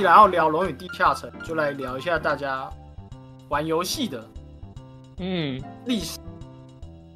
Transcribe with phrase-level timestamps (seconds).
[0.00, 2.70] 既然后聊《龙与地下城》，就来聊一下大家
[3.50, 4.26] 玩游戏的
[5.18, 6.18] 嗯历史。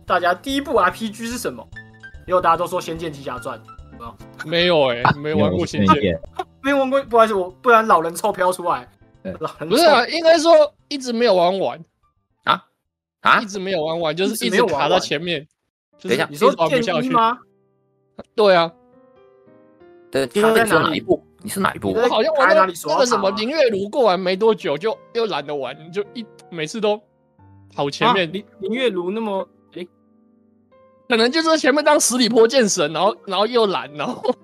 [0.04, 1.66] 大家第一部 RPG 是什么？
[2.26, 3.58] 因为大家都说《仙剑奇侠传》，
[4.46, 5.96] 没有哎、欸，没玩过《仙剑》，
[6.61, 8.86] 没玩过，不好意思，我不然老人臭飘出来。
[9.40, 10.53] 老人不是啊，应该说
[10.89, 11.82] 一直没有玩完
[12.43, 12.66] 啊
[13.22, 15.48] 啊，一直没有玩完，就是一直卡在前面。
[16.03, 17.39] 等一下，你说剑一吗？
[18.35, 18.71] 对啊，
[20.11, 21.03] 对，卡在哪里？
[21.44, 21.93] 你是哪一部？
[21.93, 26.98] 我好像我那那个什么林月如过完没多久就又懒得玩，就一每次都
[27.76, 28.32] 跑前面。
[28.32, 29.86] 林林月如那么诶，
[31.07, 34.34] 可能就是前面当十里坡剑神，然后然后又懒，然后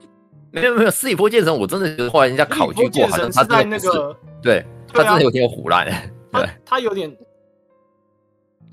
[0.50, 4.62] 没有没有十里坡剑神，我真的觉得后来人家考据过，好像他在那个对
[4.92, 5.87] 他真的有点唬烂，
[6.32, 7.10] 对他有点。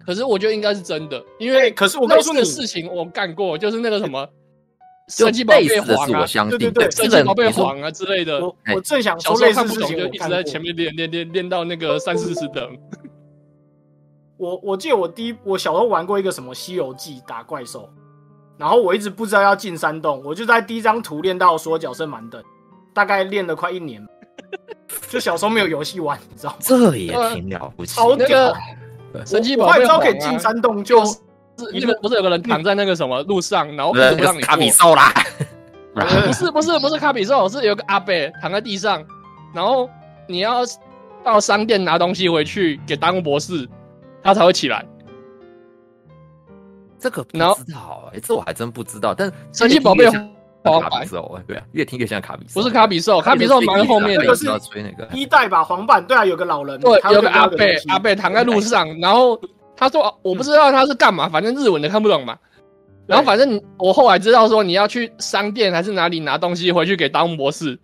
[0.06, 4.28] 可是我觉得应该是真的，因为可是我告诉你的事情我干过，就是那个什么。
[5.08, 8.40] 神奇宝贝黄啊，对对对，神奇宝贝黄啊之类的。
[8.42, 12.78] 我我正想说，类似事情就一直在前面练练练练到那个三四十等。
[14.36, 17.90] 我我记得我第一我小时候玩过一个什么《西游记》打怪兽，
[18.58, 22.44] 然后我一直不知道要进山洞，我就在第一张图练到所有角色满等，
[22.94, 24.06] 大概练了快一年。
[25.10, 26.58] 就小时候没有游戏玩，你知道吗？
[26.60, 27.96] 这也挺了不起。
[27.96, 28.54] 超屌！
[29.26, 31.04] 神奇宝贝黄可以进山洞就。
[31.06, 31.18] 是
[31.74, 35.12] 那个不是有个人躺在那个什么路上，然后不让你卡比兽啦？
[36.28, 39.04] 不是不是不是卡比兽，是有个阿伯躺在地上，
[39.52, 39.90] 然后
[40.28, 40.62] 你要
[41.24, 43.68] 到商店拿东西回去给达木博士，
[44.22, 44.86] 他才会起来。
[47.00, 47.40] 这个不知
[47.74, 49.16] 道哎，这我还真不知道。
[49.16, 50.08] 但神奇宝贝
[50.64, 52.62] 黄卡比兽，对啊，越听越像卡比兽。
[52.62, 54.46] 不是卡比兽，卡比兽蛮后面的，那个是
[55.14, 55.64] 一代吧？
[55.64, 59.40] 黄版对啊，有个老人，对，有个阿伯阿伯躺在路上，然后。
[59.78, 62.38] 他说：“我不知道他是干嘛，反正日文的看不懂嘛。
[63.06, 67.80] 然后反正我后来知道说你要去商店还是哪里拿东西回去给达木博士，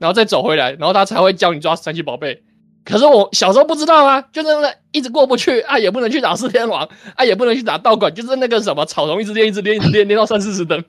[0.00, 2.42] 然后再走回来，然后他才会教你抓神奇宝贝。
[2.84, 10.82] 可是我小时候不知道啊，就那一直过不去啊，也不能去打四天王啊，也不能去打道馆，就是那个什么草丛一直练，一直练，一直练，练到三四十等。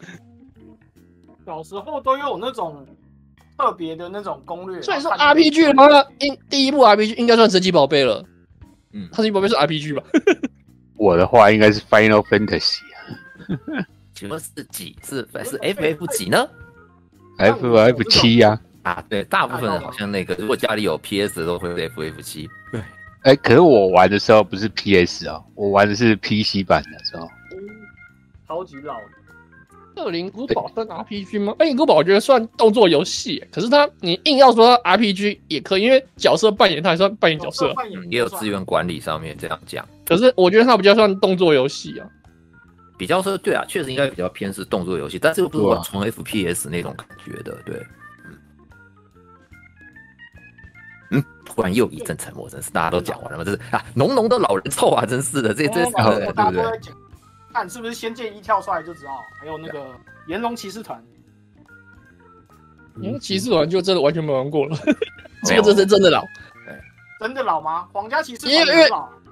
[1.46, 2.86] 小时候都有那种
[3.58, 4.82] 特别的那种攻略。
[4.82, 8.24] 所以说 RPG 的话，应第一部 RPG 应该算神奇宝贝了。”
[8.98, 10.04] 嗯，神奇宝贝是 RPG 吧？
[10.98, 13.86] 我的话应该是 Final Fantasy 啊。
[14.16, 14.96] 请问是几？
[15.04, 16.50] 是是 FF 几呢
[17.38, 18.60] ？FF 七呀。
[18.82, 22.50] 啊，对，大部分人好像那个，如果家里有 PS 的都会是 FF 七。
[22.72, 22.82] 对，
[23.22, 27.30] 哎，可是我玩的时候不是 PS 哦，我玩的是 PC 版的时候。
[28.48, 28.96] 超级老。
[29.98, 31.56] 恶灵古堡算 RPG 吗？
[31.60, 37.74] 恶灵古堡我觉得算动作游戏，可是它你硬要说它 RPG 也可以，因为角色扮演它还算扮演角色，
[38.10, 39.88] 也有资源管理上面这样讲。
[40.06, 42.08] 可是我觉得它比较算动作游戏啊，
[42.98, 47.76] 比较说对啊，确实应该比较偏是动作游戏，但是又不是从 FPS 那种感觉的，对，
[48.26, 48.38] 嗯，
[51.12, 53.44] 嗯，突然又一阵沉默，真是大家都讲完了吗？
[53.44, 56.64] 这是啊，浓浓的老人臭啊，真是的，这这是对不对？
[57.58, 59.96] 看是不是仙剑一跳出来就知道，还有那个
[60.28, 61.04] 炎龙骑士团，
[62.98, 64.78] 炎龙骑士团就真的完全没玩过了，
[65.44, 66.24] 这个真是真的老，
[67.20, 67.88] 真的老吗？
[67.92, 68.78] 皇家骑士团因为因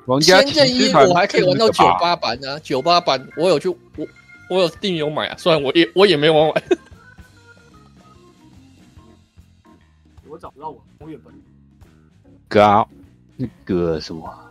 [0.08, 4.08] 为仙剑一我还可以玩到九八版呢，九八版我有去我
[4.50, 6.64] 我有订有买啊，虽然我也我也没玩完，
[10.28, 11.32] 我找不到我我原本，
[12.48, 12.90] 高
[13.38, 14.45] 那个什么。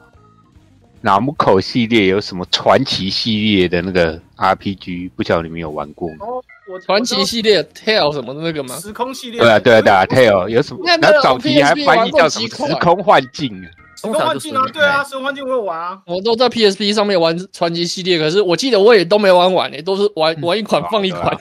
[1.04, 5.10] 纳姆口系列有什么传奇系列的那个 RPG？
[5.14, 6.24] 不晓得你们有玩过吗？
[6.26, 8.74] 哦，我传奇系列 Tell 什么的那个吗？
[8.80, 9.38] 时空系列。
[9.38, 10.80] 对啊，对啊，对啊，Tell 有什么？
[10.86, 13.68] 然后早期还翻译叫什么时空幻境啊？
[14.00, 16.00] 时空幻境啊，对啊，时空幻境我有玩啊。
[16.06, 21.36] 我都在 PSP 上面玩传奇系列，可是我记得我也都没玩完诶，都是玩玩一款放一款。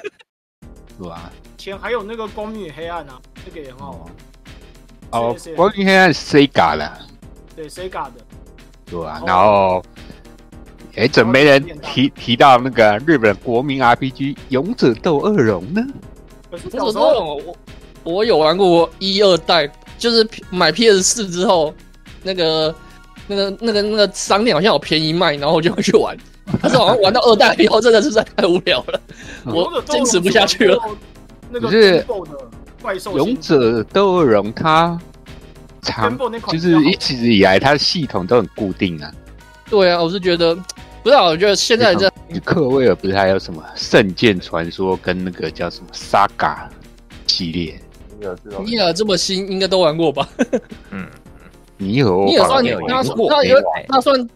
[0.97, 1.31] 是吧？
[1.55, 5.23] 以 前还有那个光明与黑暗啊，这个也很好玩。
[5.23, 6.91] 哦，光明黑暗是 Sega 的。
[7.55, 8.13] 对，Sega 的。
[8.89, 9.83] 对啊，然后，
[10.95, 15.81] 哎，怎么没人提提到那个日本国民 RPG《勇者斗恶龙》呢？
[16.51, 17.55] 可是小时候我
[18.03, 19.67] 我有玩过一二代，
[19.97, 21.73] 就是买 PS 四之后，
[22.21, 22.75] 那个
[23.27, 26.15] 那个那个那个商店好像有便宜卖，然后我就会去玩。
[26.61, 29.01] 但是好像玩到二代以后，真的是实在太无聊了，
[29.45, 30.77] 我坚持不下去了。
[31.53, 32.05] 可是
[33.15, 34.99] 勇者斗恶龙它。
[35.83, 39.11] 长就是一直以来，它的系统都很固定啊。
[39.69, 40.55] 对啊，我是觉得，
[41.03, 42.09] 不是、啊，我觉得现在这
[42.43, 46.67] 克威尔不是还有什么圣剑传说跟那个叫什么 Saga
[47.27, 47.79] 系列？
[48.63, 50.27] 尼尔这么新，应该都玩过吧？
[50.91, 51.07] 嗯，
[51.77, 53.57] 尼尔，尼尔算他他有
[53.87, 54.29] 他算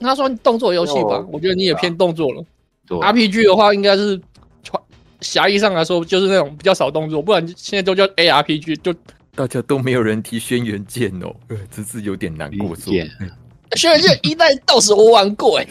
[0.00, 1.24] 他算动作游戏吧？
[1.30, 2.44] 我觉得你也偏动作了。
[2.88, 4.20] RPG 的话，应该是
[4.62, 4.80] 传
[5.20, 8.94] 狭义上来说，就是那种比较少动作，不然现在都叫 ARPG 就。
[9.36, 12.74] 大家都没有人提轩辕剑哦，呃，真是有点难过。
[12.74, 13.08] 说，剑
[13.76, 15.66] 轩辕剑一代 DOS 我玩过哎，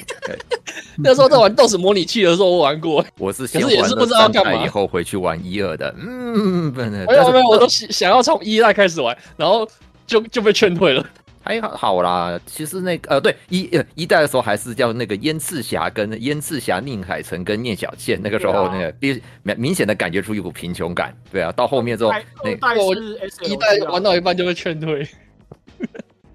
[0.97, 3.03] 那时候在玩 DOS 模拟器的时候我玩过。
[3.17, 5.93] 我是先可是也是不知道干嘛，以后回去玩一二的。
[5.97, 6.91] 嗯，不能。
[7.05, 9.67] 没有没有，我都想要从一代开始玩，然后
[10.05, 11.03] 就就被劝退了。
[11.45, 22.11] 还好好啦，其实那个呃，对一呃一代的时候还是叫那个燕赤霞跟燕赤霞、宁海城跟聂小倩，那个时候那个明明明显的感觉出一股贫穷感，对啊，到后面之后
[22.43, 22.85] 那个
[23.45, 25.07] 一代玩到一半就会劝退。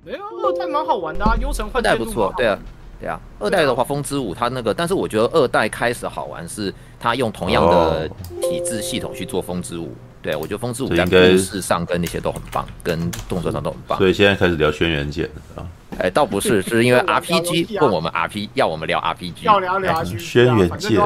[0.05, 2.57] 没有，二代蛮好玩的啊，幽城换代不错，对啊
[3.01, 8.09] 对啊，二代的话风之舞它那个，但是我觉得二代开始好玩是它用同样的
[8.41, 9.93] 体制系统去做风之舞。
[10.23, 13.99] 对，我觉得风之舞在故事上跟那些都很棒，跟动作上都很棒。
[13.99, 15.65] 所以现在开始聊轩辕剑啊？
[15.99, 21.01] 哎，倒不是，是因为 RPG 问我们 RPG，要我们聊 RPG，要聊聊轩辕剑。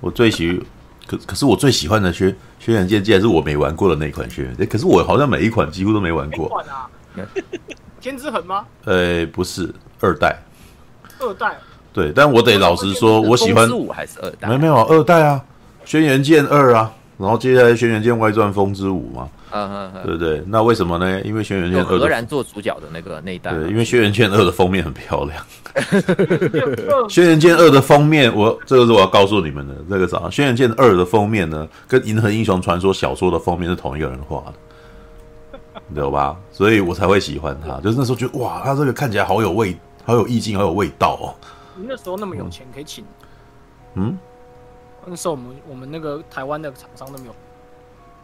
[0.00, 0.62] 我最喜，
[1.06, 4.66] 可可是我最喜欢的轩轩辕剑，竟然是我没玩过的那一款轩辕剑。
[4.66, 6.64] 可是我好像每一款几乎都没玩过。
[8.00, 8.64] 天之痕吗？
[8.84, 10.36] 呃，不是，二代。
[11.18, 11.56] 二代。
[11.92, 13.68] 对，但我得老实说，我喜欢。
[13.68, 14.48] 风之舞还是二代？
[14.48, 15.42] 没有没有，二代啊，
[15.84, 16.92] 轩辕剑二啊。
[17.16, 20.42] 然后接下来《轩辕剑外传：风之舞》嘛，嗯嗯嗯，对不对？
[20.48, 21.20] 那为什么呢？
[21.22, 25.44] 因为《轩辕剑二》何然做主角的那个那一代，对，因为《轩辕剑二》的封面很漂亮。
[27.08, 30.16] 《轩辕剑二》的封面，我这个是我要告诉你们的，这个啥？
[30.30, 36.36] 《轩辕剑二》的封面呢，跟《银河英雄传说》小说的封面是同一个人画的，你知道吧？
[36.50, 37.80] 所以我才会喜欢他。
[37.80, 41.34] 就是那时候觉得，哇，他这个看起来好有味，好有意境，好有味道哦。
[41.76, 43.04] 你那时候那么有钱，可以请？
[43.94, 44.18] 嗯。
[45.06, 47.34] 那时候我们我们那个台湾的厂商都没有，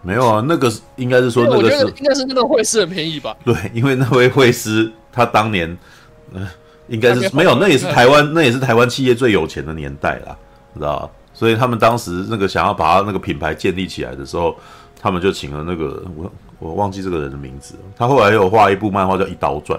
[0.02, 3.36] 没有啊，那个是应该是说那个是应该是那个会师很便宜吧？
[3.44, 5.70] 对，因为那位会师他当年，
[6.32, 6.50] 嗯、呃，
[6.88, 10.36] 应该是没有，那也是台湾那也是台湾企业最有钱的年代啦，
[10.74, 11.10] 知道吧？
[11.32, 14.54] 所以他们当时那个想要把他那个品牌建立起来的时候，
[15.00, 19.78] 他们就请了那个我我忘记这个人的名字，他后来有画一部漫画叫《一刀传》，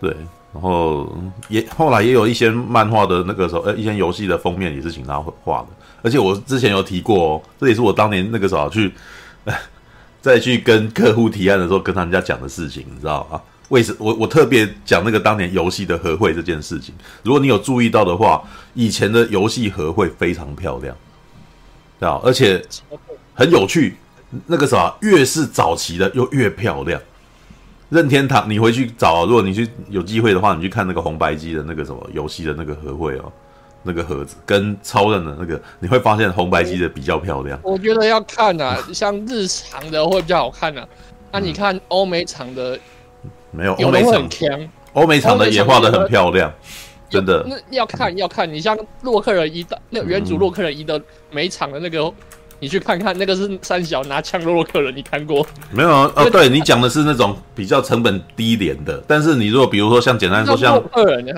[0.00, 0.14] 对，
[0.52, 1.12] 然后
[1.48, 5.68] 也后来也有一些漫画的那个时候，呃，一些游戏的封面也是请他画的。
[6.02, 8.92] 而且我之前有提过哦，这也是我当年那个时候去，
[10.20, 13.40] 再去跟客户提案的时候跟他们家讲的事情，你知道吗？
[13.68, 16.94] 为什我我特别讲那个当年游戏的合会这件事情？
[17.22, 18.42] 如果你有注意到的话，
[18.72, 20.96] 以前的游戏合会非常漂亮，
[22.00, 22.20] 对吧？
[22.24, 22.64] 而且
[23.34, 23.96] 很有趣。
[24.46, 27.00] 那个时候越是早期的又越漂亮。
[27.88, 33.32] 任天堂，你回去找，如果你去有机会的话，你去看那个红白机的那个什么游戏的那个合会哦。
[33.88, 37.58] 那个盒子跟超人的那个，你会发现红白机的比较漂亮。
[37.62, 40.86] 我觉得要看啊，像日常的会比较好看啊。
[41.32, 42.78] 那、啊、你看欧美厂的，
[43.24, 46.52] 嗯、没有欧美厂强，欧美厂的也画的很漂亮，
[47.08, 47.42] 真的。
[47.48, 51.00] 那要看要看，你像洛克人一的那原主洛克人一的
[51.30, 52.12] 每场的那个。
[52.60, 56.10] 你去看看那个是三小拿枪洛克人，你看过没有啊？
[56.16, 60.82] 哦，对你讲的是那种比较成本低廉的，但是你如果比如说像简单说像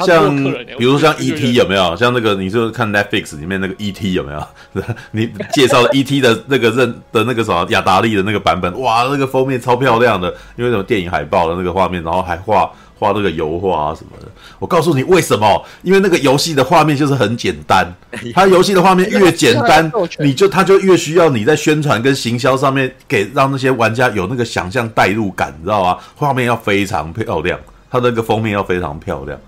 [0.07, 0.35] 像
[0.79, 1.55] 比如说像 E.T.
[1.55, 1.95] 有没有？
[1.97, 4.13] 像那个你就看 Netflix 里面那个 E.T.
[4.15, 4.43] 有没有？
[5.13, 6.21] 你介绍的 E.T.
[6.21, 12.71] 的那个认的那个什么雅达利的那个版本，哇，那个封面超漂亮的，因为什么电影海报的那个画面，然后还画。
[13.01, 15.65] 画那个油画啊什么的，我告诉你为什么？
[15.83, 17.91] 因为那个游戏的画面就是很简单，
[18.35, 25.97] 它游戏的画面越简单，你就它就越需要你在宣传跟行销上面给让那些玩家有那个想象代入感，你知道吗？
[26.15, 27.59] 画面要非常漂亮，
[27.91, 29.39] 它那个封面要非常漂亮，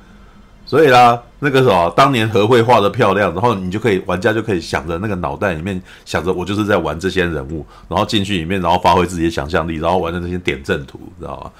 [0.64, 11.50] 所以啦，那个什么，当年合绘画的漂亮，然后你就可以玩家就可以想着那个脑袋里面想着我就是在玩这些人物，然后进去里面，然后发挥自己的想象力，然后玩的那些点阵图，知道吗？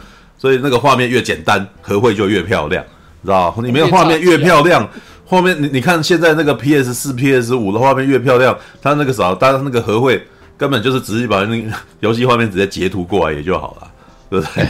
[0.42, 2.84] 所以那个画面越简单，合绘就越漂亮，
[3.24, 3.62] 知道吧？
[3.62, 4.84] 里面画面越漂亮，
[5.24, 10.20] 后面你你看现在那个 PS 四、PS 五的画面越漂亮，它那个啥，它那个合绘
[10.56, 13.88] 根本就是直接把那个游戏画面直接截图过来也就好了，
[14.30, 14.66] 对不对？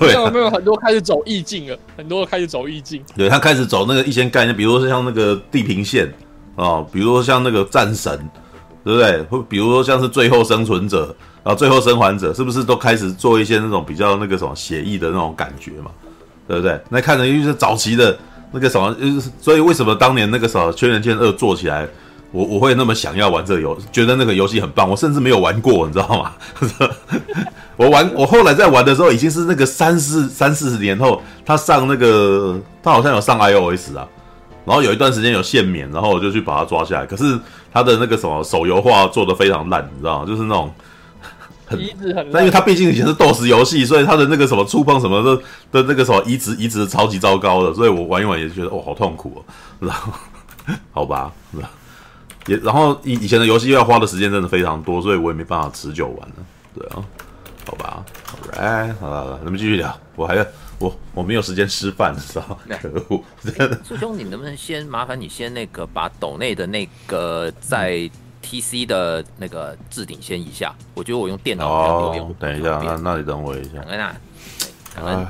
[0.10, 3.00] 对、啊，没有很多开始走意境了，很多开始走意境。
[3.16, 6.08] 对，他开始走那个一些概念，比如说像那个地平线
[6.56, 8.18] 啊、哦，比如说像那个战神，
[8.82, 9.22] 对不对？
[9.30, 11.14] 或比如说像是最后生存者。
[11.44, 15.90] 然后最后生还者是不是都开始做一些那种比较那个什么写意的那种感觉嘛？
[16.48, 16.78] 对不对？
[16.88, 18.18] 那看着就是早期的
[18.50, 21.86] 那个什么，就是所以为什么当年那个什么《轩辕剑二》做起来，
[22.30, 26.32] 我我会那么想要玩这个游，觉得那个游戏很棒，我甚至没有玩过，你知道吗？
[27.76, 34.06] 我玩我后来在玩的时候，已经是那个三四三四十年后，他上那个他好像有上 iOS 啊，
[34.64, 37.06] 然后有一段时间有限免，然后我就去把它抓下来。
[37.06, 37.38] 可是
[37.72, 40.26] 他的那个什么手游化做得非常烂，你知道吗？
[40.26, 40.72] 就是那种。
[41.80, 45.36] 移植很，那因为它毕竟以前是 DOS 游戏，所以它的那个什么触碰什么的
[45.70, 50.12] 的那个什么移植移植超级糟糕的，所以我玩一玩也是觉得哦好痛苦哦，然后
[50.92, 51.32] 好吧，
[52.46, 56.34] 也然后以以前的游戏要花的时间真的非常多，所以我也没办法持久玩了，
[56.74, 57.04] 对啊，
[57.66, 58.04] 好吧
[58.52, 59.96] ，Alright，好了好了，咱们继续聊。
[60.14, 60.44] 我还要
[60.78, 62.76] 我我没有时间吃饭，知道吗？
[62.80, 63.24] 可恶！
[63.82, 68.10] 苏兄，你能不能先麻烦你先那个把斗内的那个在
[68.42, 70.74] TC 的那个置顶先一下？
[70.94, 72.30] 我觉得我用电脑比较有用。
[72.30, 73.78] 哦，等一下，那那你等我一下。
[73.80, 74.16] 感恩啊，
[74.94, 75.26] 感恩。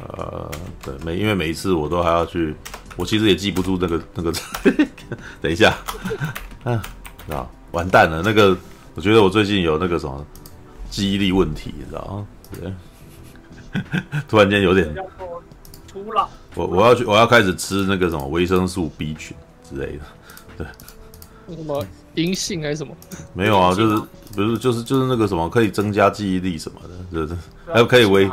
[0.00, 0.50] 呃，
[0.82, 2.54] 对，每因为每一次我都还要去，
[2.96, 4.32] 我其实也记不住那个那个。
[5.42, 5.76] 等一下，
[6.64, 6.82] 啊，
[7.28, 8.22] 啊，完蛋了！
[8.24, 8.56] 那个，
[8.94, 10.24] 我觉得我最近有那个什么
[10.88, 12.26] 记忆力问题，你知道吗？
[12.60, 12.72] 对。
[14.28, 14.88] 突然间有点，
[15.92, 16.28] 秃了。
[16.54, 19.36] 我我要去，我要开始吃那个什么维生素 B 群
[19.68, 20.04] 之类的。
[20.56, 20.66] 对，
[21.56, 21.84] 什么
[22.22, 22.94] 银杏还是什么？
[23.32, 24.02] 没有啊，就是
[24.34, 27.38] 不是就是就是那个什么可以增加记忆力什么的，就是
[27.72, 28.30] 还有可以维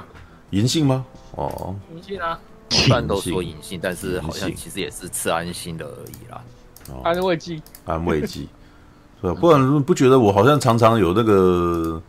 [0.50, 1.06] 银杏吗？
[1.32, 2.40] 哦，银杏啊，
[2.70, 6.42] 一般都说银杏，但是好像其实也是吃安心的而已啦。
[7.04, 8.48] 安慰剂，安慰剂，
[9.22, 12.02] 对，不然不觉得我好像常常有那个。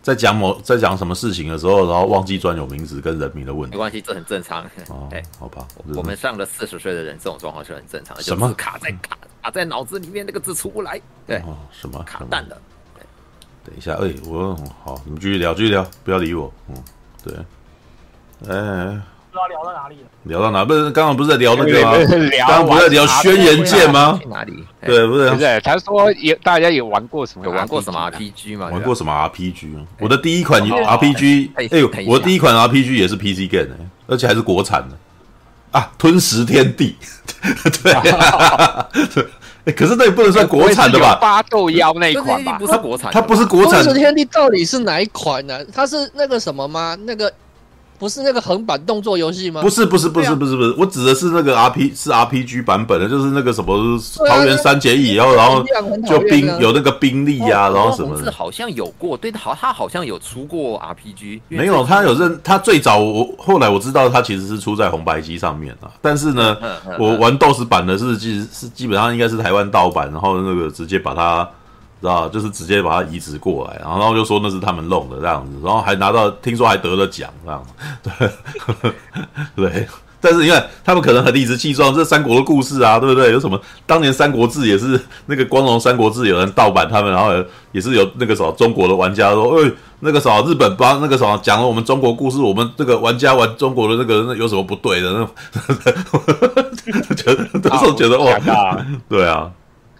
[0.00, 4.64] 在讲某在讲什么事情的时候，然后忘记专有名词跟人名的问题，没关系，这很正常。
[4.88, 8.22] 哦， 好吧，我们上了四十岁的人，这种状况是很正常的。
[8.22, 11.00] 什么卡在卡卡在脑子里面那个字出不来？
[11.26, 12.56] 对，哦，什么卡蛋的？
[12.94, 13.02] 对，
[13.64, 16.52] 等一下，哎，我好，你们继续聊，继续聊，不要理我。
[16.68, 16.76] 嗯，
[17.24, 17.34] 对，
[18.48, 19.00] 哎。
[19.30, 20.08] 不知道聊到哪里了？
[20.24, 20.64] 聊到哪？
[20.64, 21.92] 不是刚刚不是在聊那个吗？
[22.48, 24.18] 刚刚不是在聊轩辕剑吗？
[24.26, 24.64] 哪里？
[24.80, 25.30] 对，不是。
[25.30, 27.44] 不是，他说也大家有玩过什么？
[27.44, 28.68] 有玩过什么 RPG 吗？
[28.72, 29.86] 玩过什么 RPG？
[30.00, 33.68] 我的第一款 RPG，哎呦，我的第一款 RPG 也是 PC game，
[34.08, 34.96] 而且还是国产的
[35.78, 36.96] 啊，《吞食天地》。
[37.82, 37.92] 对，
[39.64, 41.14] 哎，可是那也不能算国产的吧？
[41.20, 42.58] 八豆妖那一款吧？
[42.58, 43.80] 不是国产，它不是国产。
[43.84, 45.60] 《吞食天地》到底是哪一款呢？
[45.72, 46.96] 它是那个什么吗？
[47.04, 47.32] 那个。
[47.98, 49.60] 不是那个横版动作游戏吗？
[49.60, 55.64] 不是不是不是不是不是，我指的是那个 R P 是 R P G 版本的，就是那个什么桃园三结义，然后然后
[56.06, 58.30] 就兵有那个兵力呀，然后什么的。
[58.30, 61.42] 好像有过，对，好，他好像有出过 R P G。
[61.48, 66.56] 没有，他有认，他最早我后来我知道他其实是出在红白机上面啊，但是呢，
[66.98, 71.48] 我玩 DOS 版的是其实是基本上应该是台湾盗版，然后那个直接把它。
[72.00, 77.64] 知道，就是直接把它移植过来，然后就说那是他们弄的这样子，然后还拿到，听说还得了奖这样
[78.02, 78.10] 子，
[79.56, 79.88] 对 对。
[80.20, 83.30] 但是你看，他们可能很理直气壮，这三国的故事啊，对不对？
[83.30, 83.56] 有什么？
[83.86, 87.30] 当年《三国志》也是那个光荣《三国志》有人盗版他们，然后
[87.70, 95.12] 也是有那个什么中国的玩家说，哎，那个什么日本帮那个什么讲了我们中国故事，我们这个玩家玩中国的那个那有什么不对的？
[96.88, 98.76] 那觉得都是觉得哇，
[99.08, 99.48] 对啊。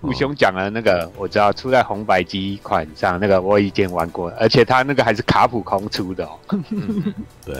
[0.00, 6.38] 富兄讲的那个我知道，出在红白机款上，那个我以前玩过，而且他那个还是卡普空出的哦。
[7.44, 7.54] 对，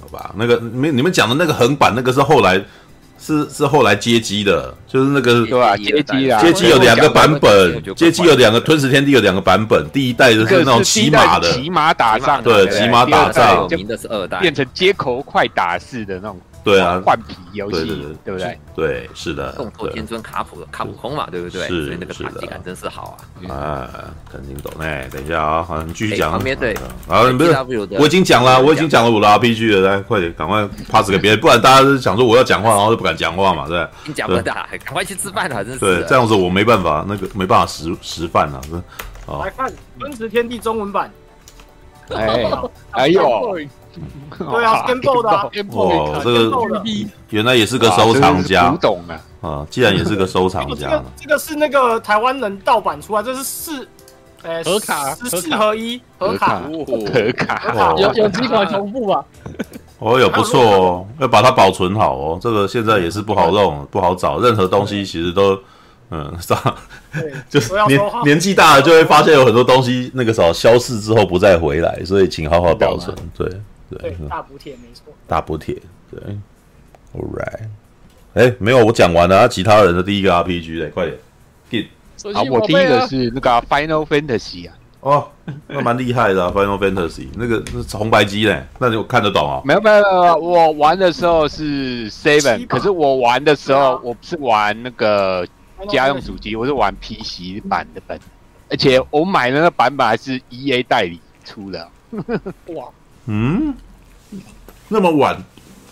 [0.00, 2.62] 好吧，那个你们你们讲的那个横版，那个是后来
[3.18, 5.76] 是是后来街机的，就是那个对吧？
[5.76, 16.40] 街机啊，街机有两个版本，街机有两个吞食天地有两个版本，第一代的是那种骑马的，骑马打仗，对，骑马打仗，有名的是二代，变成街口快打式的那种。
[16.64, 18.58] 对啊，换皮游戏，对不对？
[18.74, 19.52] 对，是的。
[19.52, 21.66] 动作天尊卡普卡普空嘛，对不对？
[21.66, 23.50] 是，所以那个打击感真是好啊。
[23.52, 23.90] 啊，
[24.30, 25.08] 肯定懂哎。
[25.12, 26.30] 等一下啊，好，你继续讲。
[26.30, 26.72] 旁边对，
[27.08, 27.56] 啊，不是，
[27.98, 33.86] 我已经讲了，我已经讲了我的 RPG 了，来，快点，赶快 pass 给别人， 不然大家都想说我要讲话，然后就不敢讲话嘛，对。
[34.06, 35.80] 你讲不的，赶快去吃饭了，真是。
[35.80, 38.80] 对，这样子我没办法，那个没办法食食饭了，是。
[39.40, 41.10] 来看《吞食天地》中文版。
[42.10, 42.50] 哎，
[42.90, 43.58] 哎呦。
[44.38, 46.82] 对啊，Game Boy 的啊，哇，这个
[47.28, 53.86] 原来也是个收藏家，古董啊，啊，既然也是个收藏家，这个这个是那个台湾人盗版出来，这是四，
[54.44, 56.00] 哎，盒卡，十四合一。
[56.18, 59.22] 盒卡，盒卡，有有几款重复吧？
[60.00, 65.54] 哦，有不错哦，要把它保存好哦，这个现在也是不好弄，不好找，任何东西其实都，
[66.12, 66.76] 嗯，是吧？
[67.48, 73.48] 就是年年纪大了就会发现有很多东西那个时候消逝之后不再回来，所以请好好保存，对。
[74.00, 75.12] 对，大补贴没错。
[75.26, 75.76] 大补贴，
[76.10, 76.18] 对
[77.14, 77.68] ，All right。
[78.32, 79.46] 哎，没有，我讲完了啊。
[79.46, 81.18] 其他人的第一个 RPG 嘞，快点
[81.70, 82.32] ，Get。
[82.32, 84.74] 好，我第一个是那个 Final Fantasy 啊。
[85.00, 85.28] 哦，
[85.66, 89.60] 那蛮厉害的 Final Fantasy，那个是红白机嘞，那你看得懂啊？
[89.62, 95.46] 没有没有没有，我玩的时候是 Seven，可是我玩的时候我不是玩那个
[95.88, 98.18] 家用主机，我是玩 PC 版的本，
[98.70, 101.88] 而且我买的那个版本还是 EA 代理出的。
[102.74, 102.88] 哇。
[103.26, 103.74] 嗯，
[104.88, 105.40] 那么晚，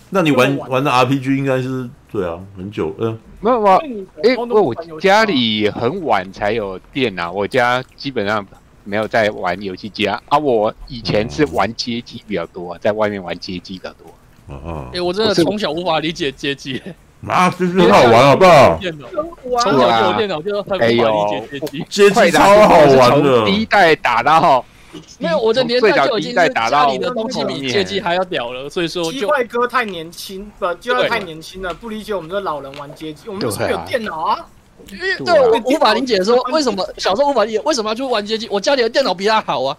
[0.09, 3.77] 那你玩玩的 RPG 应该是对啊，很久，嗯，没有啊？
[4.23, 8.45] 哎，我我家里很晚才有电脑，我家基本上
[8.83, 10.21] 没有在玩游戏机啊。
[10.27, 14.13] 啊，我以前是玩街机比较多，在外面玩街机比较多。
[14.49, 16.81] 嗯嗯，哎，我真的从小无法理解街机，
[17.27, 18.77] 啊，这是很好玩，好不好？
[18.79, 19.07] 电脑，
[19.61, 24.63] 从小就有电脑就很无法理解街机，街机超好玩的，第一代打到。
[25.19, 33.29] 没有，我的年代就已经是家里的东西比街机还要屌了，所以说机坏哥太年轻，不，机坏太年轻了，不理解我们这老人玩街机。
[33.29, 34.39] 我们是有电脑啊，
[34.89, 38.49] 对，我无法理解说为什么小时候无法理解为什么要去玩街机。
[38.51, 39.77] 我家里的电脑比他好啊，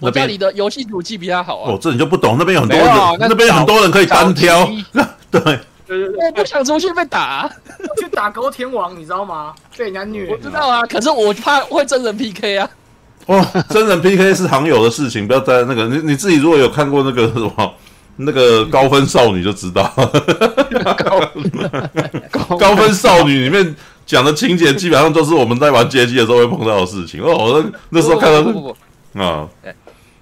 [0.00, 1.72] 我家里的游戏主机比他好啊。
[1.72, 2.88] 哦，这你就不懂，那边有很多人，
[3.20, 4.68] 那边有很多人可以单挑。
[5.30, 5.60] 对。
[5.90, 7.50] 我不想出去被打，
[8.00, 9.52] 去打高天王，你知道吗？
[9.76, 10.28] 被人家虐。
[10.30, 12.70] 我知道啊，可是我怕会真人 PK 啊。
[13.26, 17.74] 哇，真人 PK 是常有的事情，不要在那个你你自己如果有看过那个什么
[18.16, 19.92] 那个高分少女就知道。
[22.30, 23.74] 高 高分少女里面
[24.06, 27.20] 讲的情节，基本上都是我们在玩街机的时候会碰到的事情。
[27.22, 28.40] 哦，我那那时候看到
[29.22, 29.48] 啊。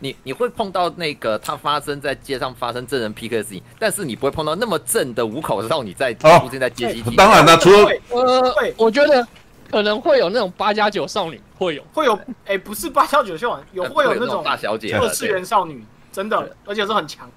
[0.00, 7.02] 你你会碰到那个他发生在街上发生真人 PK 的事情，但是你不会碰到那么正的五口少女在出现在街机。
[7.17, 9.26] 当然了，除了呃，我觉得
[9.71, 17.28] 可能会有那种八加九少女，会有会有，哎，不是八加九少女，有会有那种大小姐、二次元少女，真的，而且是很强。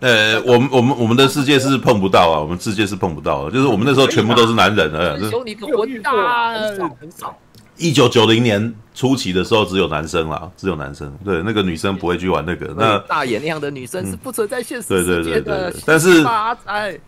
[0.00, 6.12] 呃，我们我们我们的世界是碰不到啊，我们世界是碰不到的，就是我们那时候全部都是男人啊，有你个混蛋，
[6.54, 7.38] 很少很少。
[7.76, 11.12] 一九九零年初期的时候，只有男生啦，只有男生。
[11.24, 12.74] 对，那个女生不会去玩那个。
[12.76, 15.40] 那大眼那样的女生是不存在现实世界的。
[15.40, 15.82] 对对对对。
[15.84, 16.24] 但是，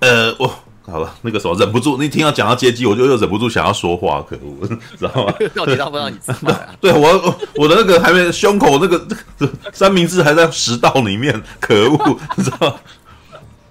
[0.01, 0.53] 呃，我
[0.89, 5.35] 好了，那个时候忍不住，你听到讲到街机，我就又忍不住想要说话，可恶， 知道吗？
[5.53, 6.69] 到底让不让你吃饭？
[6.81, 9.05] 对我，我的那个还没胸口那个
[9.73, 12.75] 三明治还在食道里面，可恶，知道吗？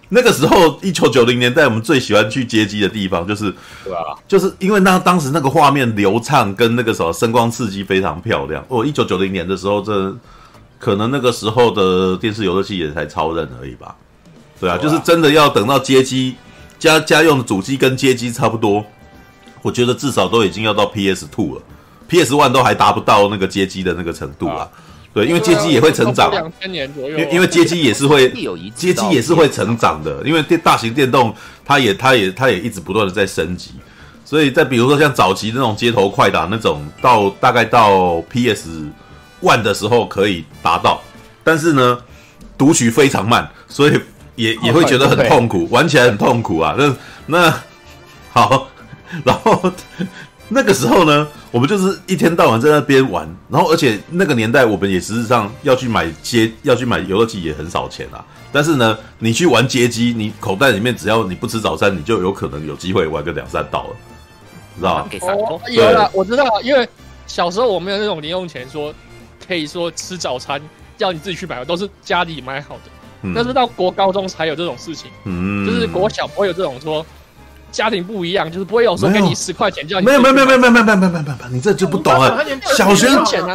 [0.10, 8.64] 那个时候，一九九零年代，我们最喜欢去街机的地方，就是，对啊，就是因为那当时那个画面流畅，跟那个什么声光刺激非常漂亮。
[8.68, 10.16] 哦，一九九零年的时候，这
[10.78, 13.96] 可能那个时候的电视游乐器也才超任而已吧？
[14.60, 16.36] 对啊，就是真的要等到街机
[16.78, 18.86] 家家用的主机跟街机差不多，
[19.62, 21.62] 我觉得至少都已经要到 PS Two 了
[22.08, 24.70] ，PS One 都还达不到那个街机的那个程度啊。
[25.16, 27.18] 对，因为街机也会成长，两千年左右。
[27.18, 28.30] 因因为街机也是会，
[28.76, 30.22] 街机也是会成长的。
[30.26, 33.72] 因为电大型电动，它也它也它也一直不断的在升级。
[34.26, 38.90] 所以在比如说像早期那种街头快打那种，到大概到 PS
[39.42, 41.02] One 的时候可以达到，
[41.46, 41.98] 但是呢，
[42.58, 43.98] 读取非常慢，所以
[44.36, 46.76] 也也会觉得很痛苦，玩起来很痛苦啊。
[46.78, 46.94] 那
[47.26, 47.54] 那
[48.34, 48.68] 好，
[49.24, 49.72] 然后。
[50.48, 58.24] 那个时候呢，我们就是一天到晚在那边玩，然后而且那个年代我们也实质上要去买街，要去买游乐器也很少钱啊。
[58.52, 63.96] 但是呢，你去玩街机，你口袋里面只要你不吃早餐，你就有可能有机会玩个两三道了，
[64.78, 65.10] 知道吗？
[65.22, 66.88] 哦，有了，我知道，因为
[67.26, 68.94] 小时候我没有那种零用钱，说
[69.48, 70.62] 可以说吃早餐
[71.00, 72.92] 要你自己去买，都是家里买好的。
[73.24, 77.04] 嗯，但是到国高中才有这种事情，嗯，就是国小不会有这种说。
[77.72, 80.06] 家庭不一样，就是不会有说给你十块钱叫你。
[80.06, 82.44] 没有没有没有没有没有没有没有没有没有，你这就不懂了。
[82.76, 83.08] 小学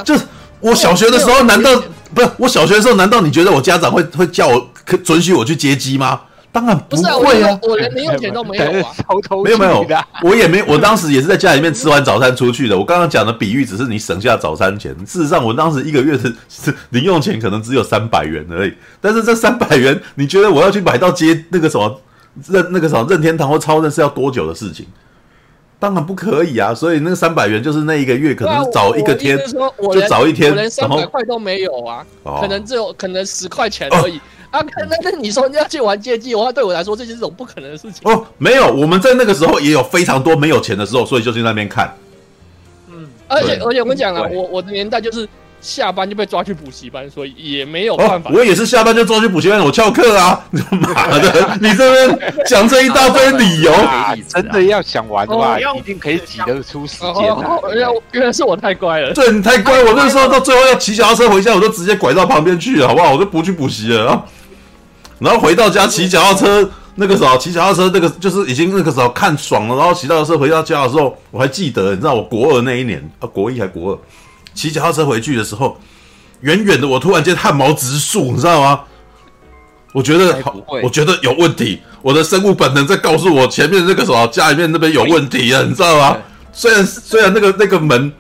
[0.04, 0.24] 就是
[0.60, 1.70] 我小学的时候，难道
[2.14, 2.94] 不是我小学的时候？
[2.94, 6.20] 难道你觉得我家长会会叫我可准许我去接机吗？
[6.52, 7.56] 当然不会啊！
[7.62, 8.92] 我连零用钱都没有啊！
[9.44, 9.86] 没有没有，
[10.24, 12.76] 我也没，我当时也是在家里面吃完早餐出去的。
[12.76, 16.32] 我刚刚讲的比喻只是你省下早餐钱，事实上我当时一个月的
[16.90, 18.74] 零用钱可能只有三百元而已。
[19.00, 22.00] 但是这三百元，你觉得我要去买到接那个什么？
[22.48, 24.86] 任那个什么任天堂或超任是要多久的事情？
[25.78, 26.74] 当然不可以啊！
[26.74, 32.04] 所以那个三百元就是那一个月可能早一个天，就早一天，我连三百块都没有啊，
[32.38, 34.60] 可能只有可能十块钱而已啊！
[34.90, 38.26] 那那你说你要去玩街机的话，对我来说这就是种不可能的事情哦。
[38.36, 41.96] 没有，我们在那个时候也有非常多没有钱的时候，所以就去那边看。
[42.90, 45.26] 嗯，而且而且我跟你讲啊，我我的年代就是。
[45.60, 48.30] 下班就被抓去补习班，所以也没有办法。
[48.32, 50.42] 我也是下班就抓去补习班，我翘课啊！
[50.70, 53.72] 妈的，你这边讲这一大堆理由，
[54.16, 57.24] 你真的要想玩的话，一定可以挤得出时间。
[57.74, 59.82] 原来原来是我太乖了，对，你太乖。
[59.84, 63.12] 我那时候到最后要骑脚踏车回家，我就直接拐到旁边去了，好不好？
[63.12, 64.24] 我就不去补习了。
[65.18, 69.76] 然后回到家骑脚踏车，那个时候骑脚踏车，那个就是已经那个时候看爽了。
[69.76, 73.98] 然后骑脚踏车回到家的时候，我还记得，你知道我国二那一年啊，国一还国二。
[74.54, 75.78] 骑脚踏车回去的时候，
[76.40, 78.80] 远远的我突然间汗毛直竖，你知道吗？
[79.92, 80.40] 我觉得，
[80.84, 86.16] 我觉得有问题，我的生物本能在告诉我前面那个什么家里面那边有问题啊，你知道吗？
[86.52, 88.12] 虽然虽然那个那个门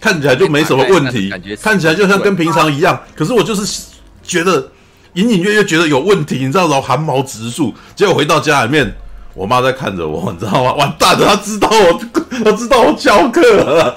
[0.00, 3.82] 看起来就没什么问题，看起来就像跟平常一样，可是我就是
[4.22, 4.70] 觉得
[5.14, 6.80] 隐隐约约觉得有问题，你知道吗？
[6.80, 7.74] 汗毛直竖。
[7.94, 8.90] 结果回到家里面，
[9.34, 10.72] 我妈在看着我，你知道吗？
[10.72, 12.00] 完蛋了，她知道我，
[12.42, 13.94] 她知道我翘课了。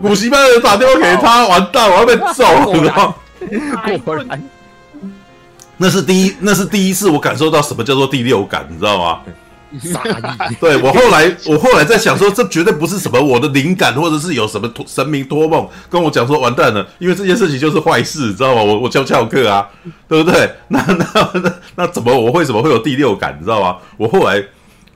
[0.00, 3.14] 补习班的人打电话给他，完蛋，我要被揍，你知道吗？
[4.04, 4.42] 果然，
[5.76, 9.20] 那是第一，那是第一次我感受到什么叫做第六感，你知道吗？
[10.58, 18.62] 对，我后来，我后来在想说，这绝对不是什么我的灵感，或者是有什么神明托梦跟我讲说完蛋了，因为这件事情就是坏事，你知道吗？
[18.62, 19.68] 我我教翘课啊，
[20.08, 20.50] 对不对？
[20.68, 23.76] 那那那那怎么我为什么会有第六感，你知道吗？
[23.98, 24.42] 我后来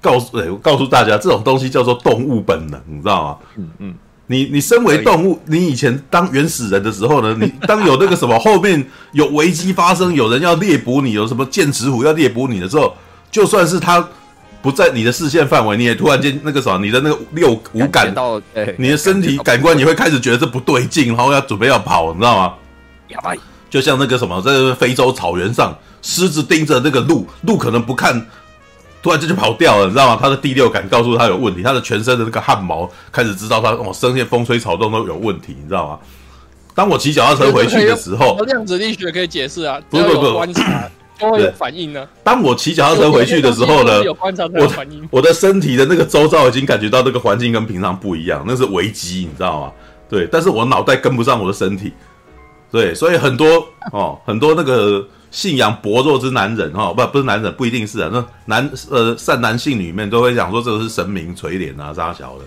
[0.00, 3.36] 告诉，告诉大家，这种东西叫做动物本能，你知道吗？
[3.56, 3.94] 嗯嗯。
[4.32, 7.36] 你你身为动物，你以前当原始人的时候呢？
[7.38, 12.96] 你 当有那个什么后面有危机发生，有人要猎捕你，有什么剑齿虎要猎捕你的时候，
[13.30, 14.08] 就算是他
[14.62, 18.40] 不在你的视线范围，你也突然间那个什么，你的那个六五感到，
[18.78, 22.54] 你的身体感官你会开始觉得这不对劲，然后要准备要跑，你知道吗？
[23.68, 28.26] 就像那个什么，在非洲草原上，狮子盯着那个鹿，鹿可能不看。
[29.02, 30.18] 突然间就跑掉了，你知道吗？
[30.22, 35.98] 他的第六感告诉他有问题，他的全身的那个汗毛开始知道他哦，身边风吹草动都有问题，你知道吗？
[36.74, 40.88] 当我骑脚踏车回去的时候，量子力学可以解释啊，不是不是观察
[41.18, 42.08] 就会有反应呢。
[42.22, 49.72] 当我骑脚踏车回去的时候呢，有观察有反应我我的身体的那个周遭已经感觉到那个环境跟平常不一样，那是危机，你知道吗？
[50.08, 51.92] 对，但是我脑袋跟不上我的身体，
[52.70, 55.04] 对，所以很多哦，很多那个。
[55.32, 58.10] 信仰薄弱之男人哈，不不是男人，不一定是啊。
[58.12, 62.44] 那男呃善男信女们都会讲说这个是神明垂怜啊，杀小的，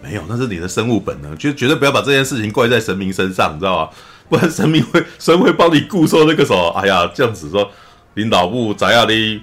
[0.00, 3.90] 没有，那是你的生物本能，就绝对不要把这件事情怪在神明身上，你知道吗？
[4.30, 7.68] 不然神明会神会帮你固说那个什么，哎呀这样子说，
[8.14, 9.42] 领导部怎样的，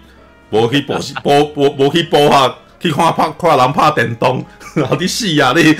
[0.49, 5.73] 我可以播播播我可以播下，去看怕看人怕电动， 然后你死啊你，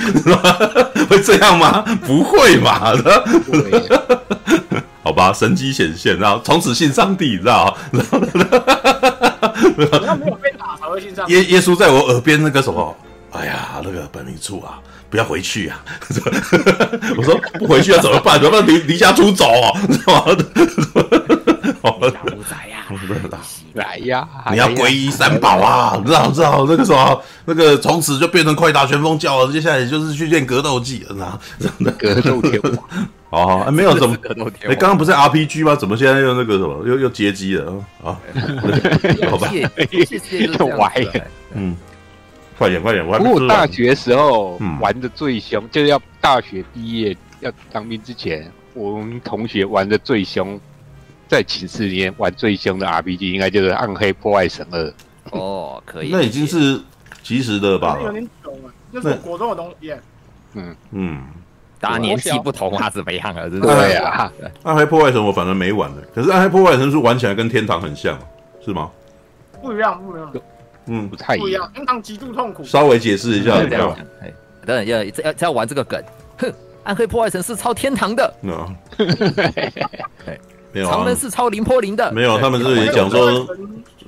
[1.08, 1.82] 会这样吗？
[2.04, 2.92] 不会嘛。
[5.16, 8.00] 吧，神迹显现，然后从此信上帝，你知道吗？
[10.04, 11.32] 他没有被打才会信上帝。
[11.32, 12.94] 耶耶稣在我耳边那个什么，
[13.32, 15.82] 哎呀，那个本命处啊，不要回去啊！
[17.16, 18.38] 我说不回去要怎么办？
[18.38, 18.66] 怎么办？
[18.66, 19.72] 离离家出走啊？
[19.90, 20.36] 知道吗？
[21.82, 22.10] 好了，
[22.48, 22.86] 在呀，
[23.74, 24.28] 来呀！
[24.50, 26.02] 你要皈依三宝啊！
[26.04, 29.52] 知道知道那个什么，那个从此就变成快打旋风教了。
[29.52, 31.92] 接下来就是去练格斗技了，知道吗？
[31.98, 32.78] 格斗天王。
[33.30, 35.74] 哦、啊，没有怎么格斗天，哎，刚刚不是 RPG 吗？
[35.74, 38.16] 怎么现在又那个什么，又又街机了啊？
[39.30, 41.24] 好吧，又歪了。
[41.52, 41.76] 嗯，
[42.56, 50.58] 快点快点，我我大学时候玩的最凶，嗯、就是要大学毕业要当兵之前，我们同学玩的最凶，
[51.28, 54.84] 在寝室里面玩最凶的 RPG，应该就是《暗黑破坏神二》。
[55.32, 56.80] 哦，可以，那已经是
[57.22, 57.98] 及时的吧？
[58.02, 59.92] 有点久了，那是国中的东西。
[60.54, 61.22] 嗯嗯。
[61.78, 63.46] 大家年纪不同啊，怎么样啊？
[63.50, 64.32] 对啊，
[64.64, 68.18] 暗黑破坏神我反正没玩的，可是暗黑破坏神是玩起来跟天堂很像，
[68.64, 68.90] 是吗？
[69.60, 70.32] 不一样，不一样。
[70.86, 71.70] 嗯，不太一样。
[71.74, 72.64] 天堂极度痛苦。
[72.64, 73.94] 稍微解释一下，这样。
[74.22, 74.32] 哎，
[74.64, 76.02] 等等，要要要玩这个梗。
[76.38, 76.52] 哼，
[76.84, 78.34] 暗黑破坏神是抄天堂的。
[78.42, 78.76] 嗯。
[80.76, 80.88] 没有。
[80.88, 82.12] 长门是超林波林的。
[82.12, 83.46] 没有，他们这里讲说，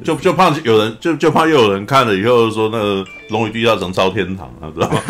[0.05, 5.01] 就就怕有人，就就怕又有人看了以后说那个龙与地下城超天堂啊，知道吗？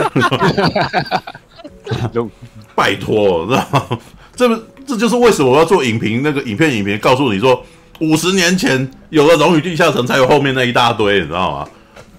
[2.13, 2.29] 就
[2.77, 3.99] 拜托，知道吗？
[4.37, 4.49] 这
[4.87, 7.61] 这就是为什么我要做影评，那个影片影评告诉你说，
[7.99, 11.69] 五十年前有了《龙与地下城》，才有后面那一大堆，你知道吗？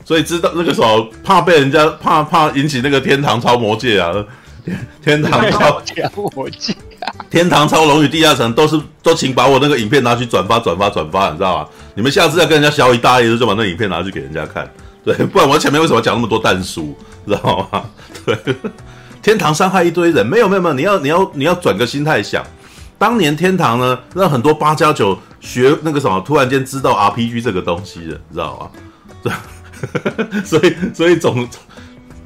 [0.03, 4.11] 所以知道那个时候怕被人家怕怕引起那个天堂超魔界啊，
[5.03, 6.11] 天堂超魔戒啊，
[7.29, 11.67] 天堂超《龙与地下城》都是都请把我那个影片拿去转发转发转发，你知道吗？
[11.95, 14.69] 你们下次要跟人家小以大意，就把那影片拿去给人家看，
[15.03, 17.83] 对，不然我前面为什么讲那么多但书，知道吗？
[18.25, 18.37] 对。
[19.21, 22.41] 天堂伤害一堆人，没有没有没有，你要你要你要转个心态想，
[22.97, 28.69] 当年天堂呢，让很多八加九学那个什么，突然间知道 RPG 这个东西了，你知道吗？
[29.21, 31.45] 对，所以所以总，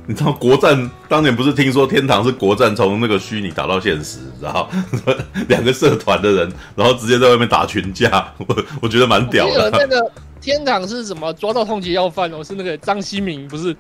[0.06, 4.68] 你知道国战当年不是听说天堂是国战从那个虚拟打到现实，然后
[5.48, 9.70] 两个社团的人，然后直接在外面打群架，我 我觉得蛮屌的。
[9.72, 10.12] 那个
[10.42, 11.32] 天堂是什么？
[11.34, 13.76] 抓到通缉要犯哦，是那个张新明不是？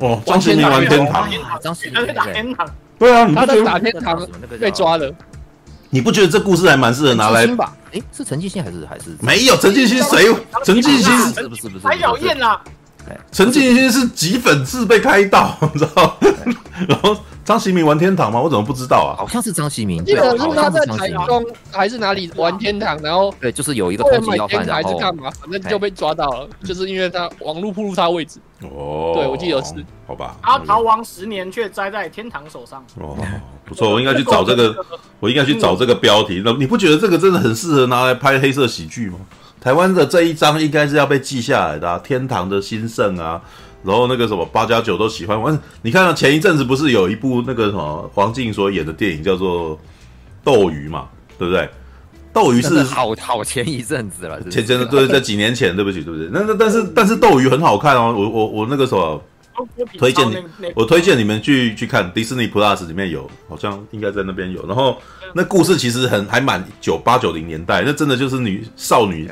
[0.00, 1.28] 哦，张新明玩天堂，
[1.62, 4.26] 张新明打天堂，对啊，他在打天堂
[4.58, 5.12] 被抓了。
[5.90, 7.46] 你不觉得这故事还蛮适合拿来？
[7.92, 9.16] 哎，是陈继兴还是还是？
[9.20, 10.26] 没有陈继兴，谁？
[10.64, 11.84] 陈继兴是不是不是？
[11.84, 12.60] 白晓燕啊，
[13.32, 16.16] 陈继兴是挤粉刺被开到， 你知道？
[16.88, 17.16] 然后。
[17.44, 18.40] 张曦明玩天堂吗？
[18.40, 19.20] 我怎么不知道啊？
[19.20, 25.30] 好像是张曦明，记得是他在台中还是哪里玩天堂，然后对，就是有一个通缉要犯，还是干嘛？
[25.38, 28.40] 反正就被抓到了，就是因为他网络暴露他位置。
[28.62, 29.74] 哦，对，我记得是。
[30.06, 30.38] 好吧。
[30.42, 32.82] 他逃亡十年，却栽在天堂手上。
[32.98, 33.14] 哦，
[33.66, 34.74] 不错，我应该去找这个，
[35.20, 36.40] 我应该去找这个标题。
[36.42, 39.18] 那你不觉得这个真的很适合拿来拍黑色喜剧吗？
[39.64, 43.40] 台湾的这一章应该是要被记下来的啊，天堂的兴盛啊。
[43.82, 49.76] 然后那个什么八加九都喜欢玩，你看到前一阵子不是有一部那个什么黄静所演的电影叫做
[50.42, 51.68] 《斗鱼》嘛，对不对？
[52.32, 56.28] 斗鱼是好好前一阵子了，前前的对，在几年前，对不起，对不对。
[56.30, 59.22] 那那但是 但是斗鱼很好看哦，我我我那个时候
[59.98, 60.36] 推荐你，
[60.74, 64.66] 我推荐你们去去看 Disney Plus 里面有，好像应该在那边有。
[64.66, 64.96] 然后
[65.34, 69.28] 那故事其实很还蛮九八九零年代，那真的就是女少女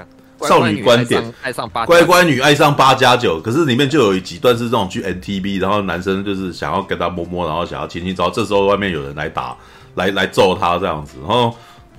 [0.49, 9.57] 少女观点，爱上八乖乖女爱上八加九，可是里面就有几段是这种去 NTV，然后男生就是想要跟她摸摸，然后想要亲亲，然后这时候外面有人来打
[9.95, 11.55] 来来揍他这样子，然后。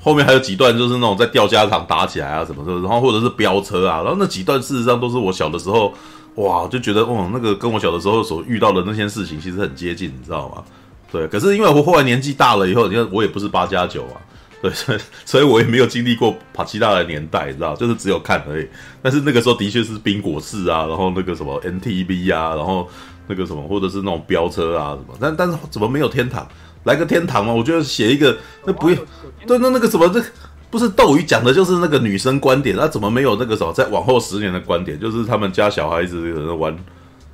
[0.05, 5.93] 后面还有几段就是那种在吊家场打起来啊什么的，然后或者是飙车啊，然后那几段事实上都是我小的时候，
[6.35, 10.61] 哇，就觉得哦，那个跟我小的时候所遇到的那些事情其实很接近，你知道吗？
[11.09, 14.19] 对，可是因为我后来年纪大了以后，你看我也不是八加九啊，
[14.63, 18.67] 对，所以 所以我也没有经历过帕奇大的年代，你知道，就是只有看而已。
[19.01, 22.87] 但是那个时候的确是冰果式啊，然后那个什么 NTV 啊，然后
[23.27, 26.47] 那个什么或者是那种飙车啊什么，但但是怎么没有天堂？
[26.85, 27.51] 来个天堂嘛？
[27.53, 28.97] 我觉得写一个那不用，
[29.45, 30.23] 对，那那个什么，这
[30.69, 34.99] 不是斗鱼讲的就是那个女生观点，那怎么没有那个什么在往后十年的观点？
[34.99, 36.73] 就是他们家小孩子可能玩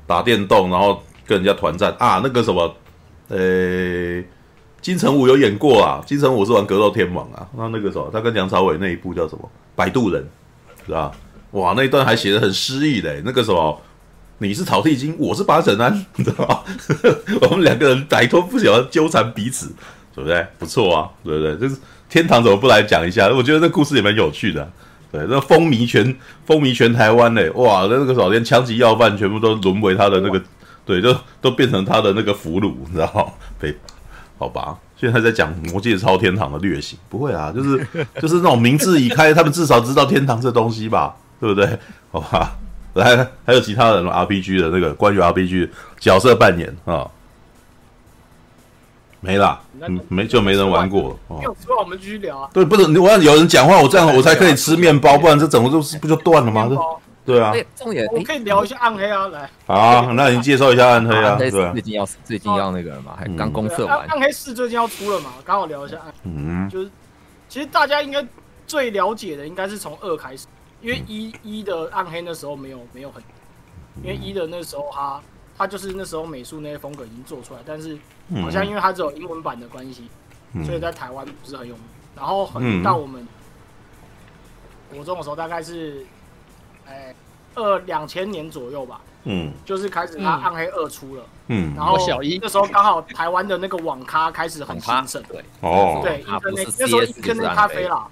[0.05, 2.75] 打电动，然后跟人家团战啊，那个什么，
[3.27, 4.21] 呃，
[4.81, 9.43] 金城武有演过啊，金城武是玩格斗天王啊，那那个什么，他跟梁朝伟那一部叫什么
[9.75, 10.23] 《摆渡人》，
[10.85, 11.11] 是吧？
[11.51, 13.81] 哇，那一段还写得很诗意嘞，那个什么。
[14.41, 16.61] 你是草剃金，我是八神庵， 你知道吗？
[17.51, 19.65] 我们两个人摆脱不了纠缠彼此，
[20.15, 20.47] 对不对？
[20.57, 21.57] 不错啊，对不对？
[21.57, 23.27] 就是天堂怎么不来讲一下？
[23.35, 24.71] 我觉得这故事也蛮有趣的、
[25.11, 26.15] 对，那风靡全
[26.45, 27.85] 风靡全台湾嘞，哇！
[27.89, 30.41] 那个时候连枪击要犯全部都沦为他的那个，
[30.85, 33.25] 对，就都变成他的那个俘虏，你知道吗？
[33.59, 33.75] 被，
[34.39, 34.75] 好吧。
[34.97, 37.87] 现在在讲魔界超天堂的略行，不会啊，就是
[38.19, 41.77] 就是那种民智已开，他们至少知道天堂这东西吧，对不对？
[42.11, 42.57] 好吧。
[42.95, 47.07] 来，还有其他的 RPG 的那个关于 RPG 角色扮演啊，
[49.21, 51.17] 没啦，嗯，没就没人玩过。
[51.29, 52.49] 没有说我们继续聊啊。
[52.51, 56.67] 对，不能，我要有人讲话，我这样我才可以吃面包，不然这整个就是不就断了吗？
[57.29, 57.53] 对啊。
[57.75, 59.49] 重点，我可以聊一下暗黑啊，来。
[59.67, 61.35] 好，那你介绍一下暗黑啊。
[61.35, 63.99] 对，最近要最近要那个了嘛，还刚公测完。
[64.07, 66.13] 暗黑四最近要出了嘛，刚好聊一下暗。
[66.23, 66.69] 嗯。
[66.69, 66.91] 就是，
[67.47, 68.25] 其实大家应该
[68.65, 70.47] 最了解的应该是从二开始。
[70.81, 73.21] 因为一一的暗黑那时候没有没有很，
[74.01, 75.21] 因为一的那时候他
[75.57, 77.97] 他就是那时候美术那些风格已经做出来，但是
[78.41, 80.07] 好像因为他只有英文版的关系，
[80.65, 81.83] 所以在台湾不是很有名。
[82.15, 83.27] 然后很到我们
[84.89, 86.05] 国中的时候，大概是
[86.89, 87.13] 哎
[87.55, 98.07] 二两千年左右吧，嗯，就是开始他暗黑二出了，嗯，然后小一那时候刚好台湾的那个网咖开始很兴盛，对，哦，对，一跟那那时候一跟那咖啡啦。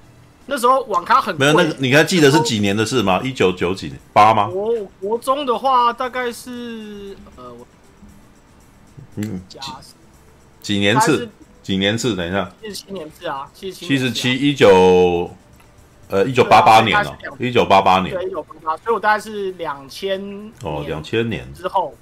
[0.50, 3.22] 那时候网咖很，没有那个，你还记得是几年的事吗？
[3.22, 4.48] 一九九几年八吗？
[4.48, 7.54] 国国中的话大概是呃，
[9.18, 9.60] 嗯，几
[10.62, 11.30] 几年次？
[11.62, 12.16] 几年次？
[12.16, 15.30] 等一下，七十七年次啊，七七十七一九
[16.10, 21.46] 呃一九八八年了，一九八八年，对，一九八八，所以我大概是两千哦，两千年。
[21.54, 21.94] 之后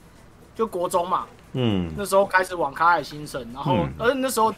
[0.55, 4.53] 就国中嘛，嗯，那时候开始网咖还兴盛，然后而那时候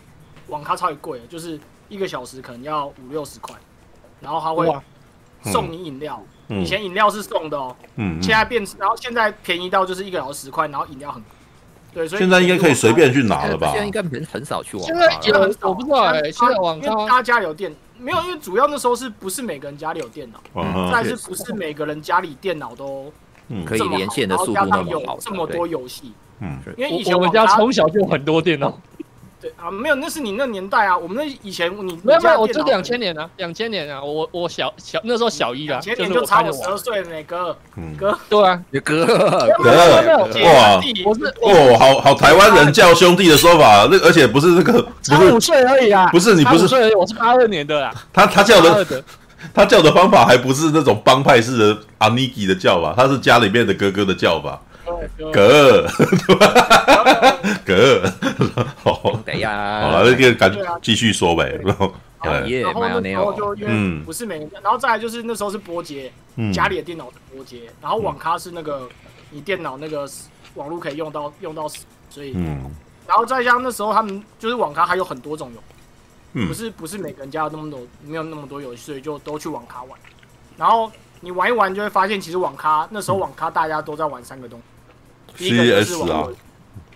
[0.47, 3.55] 网咖超级贵，就是一个小时可能要五六十块。
[4.19, 4.67] 然后他会
[5.43, 11.23] 送你饮料，以前饮料是送的哦，嗯，现在变，然后现在便宜到就是一个小时十块，然后饮料很，
[11.93, 13.69] 对，所以现在应该可以随便去拿了吧？
[13.69, 20.39] 现在应该很很少去网咖，现在有我不知道哎，现在网咖他家里有电，没有，因为主要那时候是不是每个人家里有电脑，
[20.91, 23.11] 但是不是每个人家里电脑都
[23.65, 28.79] 可以连线的速度那么好，这么多游戏，嗯，因为以前我们家从小就很多电脑。
[29.39, 30.97] 对啊，没有，那是你那年代啊。
[30.97, 37.55] 我们那以前你没有没有，我这两千年啊，两千年啊，我我小小那时候小一啊，前年就差我十二岁呢，哥，
[37.97, 39.05] 哥，对啊，哥哥，
[40.43, 46.63] 哇，我是哦，好好台湾人叫兄弟的说法，那而且不是那个，差五岁而已啊，不是你不是，
[46.95, 49.03] 我是八二年的啦，他他叫的
[49.53, 54.59] 他叫的方法还不是那种帮派式的阿尼基的叫法，他是家里面的哥哥的叫法。
[55.33, 55.87] 哥，
[57.65, 58.13] 哥，
[58.83, 61.59] 好，等下，好了，那个赶紧继续说呗。
[61.63, 66.11] 然后，然后然后就因为不是每个，然后再来就是那时候是波接，
[66.53, 68.87] 家里的电脑是波接，然后网咖是那个
[69.31, 70.09] 你电脑那个
[70.55, 72.33] 网络可以用到用到死，所以，
[73.07, 75.61] 然后再加上那时候他们就是网咖还有很多种游，
[76.47, 79.99] 不是不是每个人家有那么多没有那么多游戏，所以就都去网咖玩。
[80.57, 84.65] 然后你玩一玩就会发现，其实网咖那时候网咖大家都在玩三个东西。
[85.37, 86.31] 第一个就是网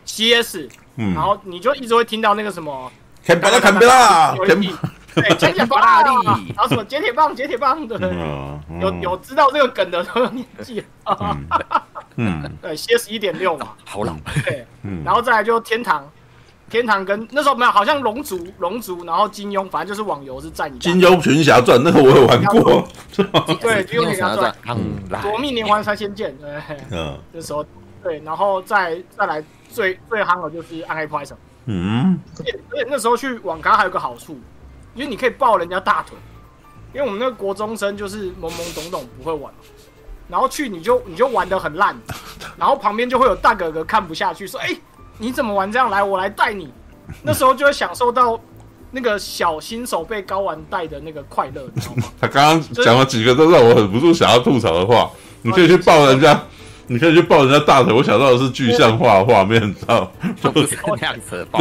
[0.06, 2.92] CS，嗯，然后你就一直会听到那个什么，
[3.26, 8.00] 砍巴拉砍巴拉，对，铁铁巴拉力，然后什么铁铁棒铁铁棒的，
[8.82, 11.38] 有有知道这个梗的都年纪啊，
[12.16, 14.66] 嗯， 对，CS 一点六嘛，好老，对，
[15.06, 16.10] 然后再来就天堂，
[16.70, 20.80] 天堂跟那时候没有，好像龙族、龙族，然后金庸，反正就是网游是在你。
[20.80, 22.88] 金庸群侠传那个我有玩过。
[23.60, 24.56] 对， 金庸群侠传。
[24.68, 25.04] 嗯。
[25.22, 26.50] 夺命连环三仙剑，对。
[26.92, 27.20] 嗯。
[27.34, 27.66] 那时候，
[28.04, 31.38] 对，然后再再来最最夯的就是暗黑破坏神。
[31.66, 32.20] 嗯。
[32.40, 34.40] 而且而且那时候去网咖还有个好处，
[34.94, 36.18] 因为你可以抱人家大腿，
[36.94, 39.54] 因为我们那个国中生就是懵懵懂懂不会玩，
[40.28, 41.96] 然后去你就你就玩的很烂，
[42.58, 44.76] 然后旁边就会有大哥哥看不下去说，哎。
[45.18, 45.88] 你怎么玩这样？
[45.92, 46.74] 来，我来带你。
[47.22, 48.40] 那时候就会享受到
[48.90, 52.04] 那个小新手被高玩带的那个快乐，你知道吗？
[52.20, 55.12] 他刚刚讲了几个都让我忍不住想要吐槽的话。
[55.44, 56.44] 你可以去抱人家，
[56.92, 57.94] 你可以去抱人家大腿。
[57.94, 60.52] 我想到的是具象化画面，你知道吗？
[60.52, 61.60] 不是那样子抱。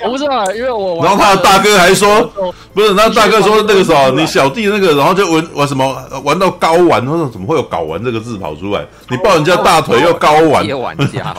[0.00, 2.28] 我不知道，因为我然后他的大哥还说，
[2.74, 8.84] 不是，那大哥说那个时候你小弟那个，然后就玩玩什么，玩到高玩，他说怎么会有睾丸这个字跑出来？
[9.08, 11.34] 你抱人家大腿又高玩，玩家，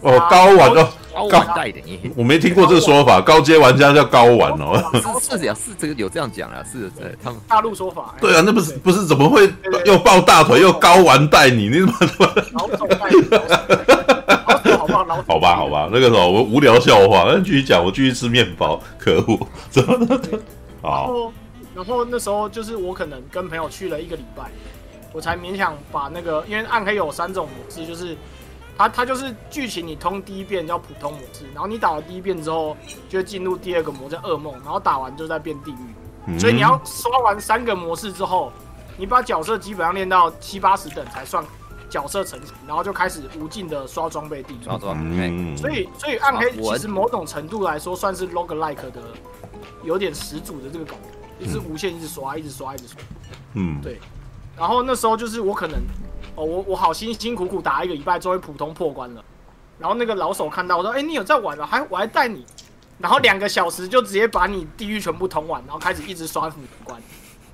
[0.00, 0.18] 哦，
[1.14, 4.82] 高玩的，我没听过这个说法， 高阶玩家叫高玩哦。
[5.20, 6.90] 是是是这个有这样讲啊，是是
[7.22, 8.14] 他们大陆说法。
[8.20, 9.50] 对啊，那不是不是怎么会
[9.84, 11.68] 又抱大腿又高玩带你？
[11.72, 12.32] 你怎么怎么？
[15.26, 19.38] 好吧，好吧，那个时候我无聊笑话，那继续讲，我继续吃面包，可恶，
[19.70, 20.18] 怎么的？
[20.80, 21.32] 好，
[21.74, 24.44] 然后那时候就是我可能跟朋友去了一个礼拜，
[25.12, 28.16] 我才勉强把那个，因为暗黑有三种模式，就是
[28.76, 32.76] 它它就是剧情你通第一遍叫普通模式，然后你打了第一遍之后
[33.08, 38.52] 就会进入第二个模叫噩梦，然后打完就在变地狱，所以你要刷完三个模式之后，
[38.96, 41.44] 你把角色基本上练到七八十等才算。
[41.90, 44.70] 角色成型，然后就开始无尽的刷装备地图。
[44.94, 49.02] 嗯，所以所以暗黑其实某种程度来说算是 roguelike 的，
[49.84, 52.96] 有点始祖的这个感觉，也是无限一直刷，一直刷，一直刷。
[53.52, 54.00] 嗯，对。
[54.56, 55.78] 然后那时候就是我可能，
[56.34, 59.24] 哦，我我好辛辛苦苦打一个礼拜，终于普通破关了。
[59.78, 61.66] 然后那个老手看到我说：“哎，你有在玩啊？
[61.66, 62.44] 还我还带你。”
[62.98, 67.00] 然后两个小时就直接把你地狱全部通完，然后开始一直刷副关。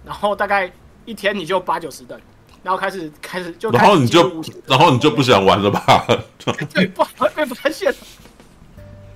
[0.04, 0.70] 然后大概
[1.04, 2.20] 一天你就八九十等。
[2.60, 6.04] 然后开始开始就，然后你就然后你就不想玩了吧？
[6.74, 7.94] 对，不好被发现。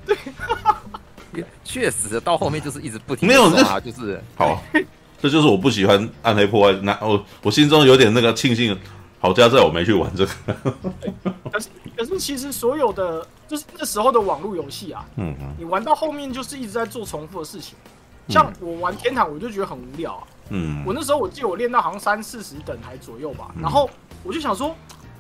[0.07, 0.17] 对，
[1.65, 3.29] 确实到后面就是一直不停。
[3.29, 4.63] 没有，这就是好，
[5.21, 6.79] 这就是我不喜欢暗黑破坏。
[6.83, 8.79] 那我我心中有点那个庆幸，
[9.23, 10.33] 好家在我没去玩这个。
[11.53, 17.77] 可是可是其实所有的就是那时候的网络游戏啊，嗯嗯，你玩到后面就是一直在做重复的事情。
[18.29, 20.23] 像我玩天堂，我就觉得很无聊啊。
[20.49, 23.89] 嗯，我那时候我记得我练到好像三四十等还左右吧，然后
[24.25, 24.75] 我就想说，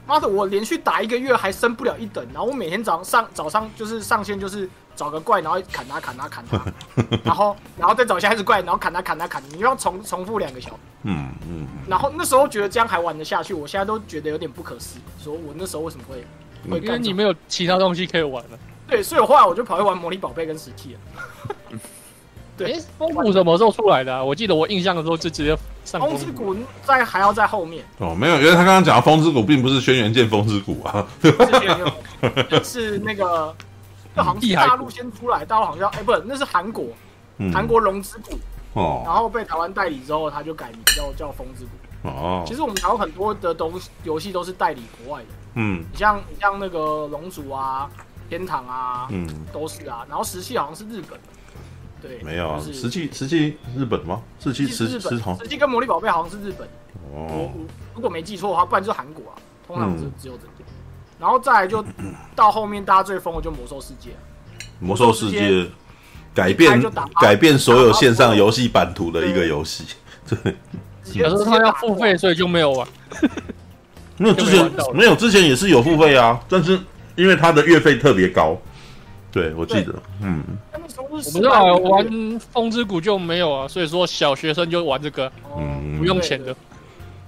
[0.05, 6.61] 妈的，我连续打一个月还升不了一等，然后我每天早上上早上就是上线就是找个怪，然后砍他砍他砍他，
[7.24, 10.76] 然后然后再找下一只怪，然后砍他砍他砍，你要重重复两个小时。
[11.05, 11.66] 嗯嗯。
[11.88, 16.24] 然后那时候觉得这样还玩得下去，我现在都觉得有点不可思议，说我那时候为什么会
[16.70, 16.78] 会？
[16.85, 18.59] 因为你没有其他东西可以玩了。
[18.87, 21.78] 对，所以后来我就跑去玩魔力宝贝跟石器了。
[22.55, 24.22] 对，风谷什么时候出来的、啊？
[24.22, 31.33] 我记得我印象的时候就直接上风之谷在还要在后面哦，没有，因为他刚刚讲的风之谷并不是轩辕剑风之谷啊，是，
[32.62, 33.57] 是那个，
[34.14, 36.87] 就好像是大陆先出来，大陆好像哎，不是，那是韩国，
[37.53, 38.38] 韩国龙之谷。
[38.75, 42.09] 哦，然后被台湾代理之后，他就改名叫叫风之谷。
[42.09, 42.42] 哦。
[42.46, 47.90] 其实我们台湾很多的东西游戏都是代理国外的，嗯，你像你像那个龙族啊、
[48.31, 51.29] 天堂啊，嗯，都是啊，然后石器好像是日本的。
[52.01, 54.22] 对，没有啊，石器石器日本吗？
[54.40, 56.66] 石器石石头，石器跟魔力宝贝好像是日本。
[57.14, 57.51] 哦，
[57.94, 60.53] 如果没记错的话，不然就是韩国啊，通常是只有这个。
[61.23, 61.85] 然后再来就
[62.35, 64.11] 到后面，大家最疯的就魔兽世界。
[64.81, 65.65] 魔兽世界
[66.35, 66.83] 改变
[67.21, 69.85] 改变所有线上游戏版图的一个游戏。
[70.29, 70.57] 对，
[71.15, 72.89] 有时候他要付费，所以就没有玩。
[74.19, 76.77] 没有之前没有之前也是有付费啊，但是
[77.15, 78.57] 因为他的月费特别高。
[79.31, 80.43] 对，我记得，嗯。
[80.99, 86.55] 我不知道玩风之谷就没有啊，所以说小学生就玩这个，嗯，不用钱的。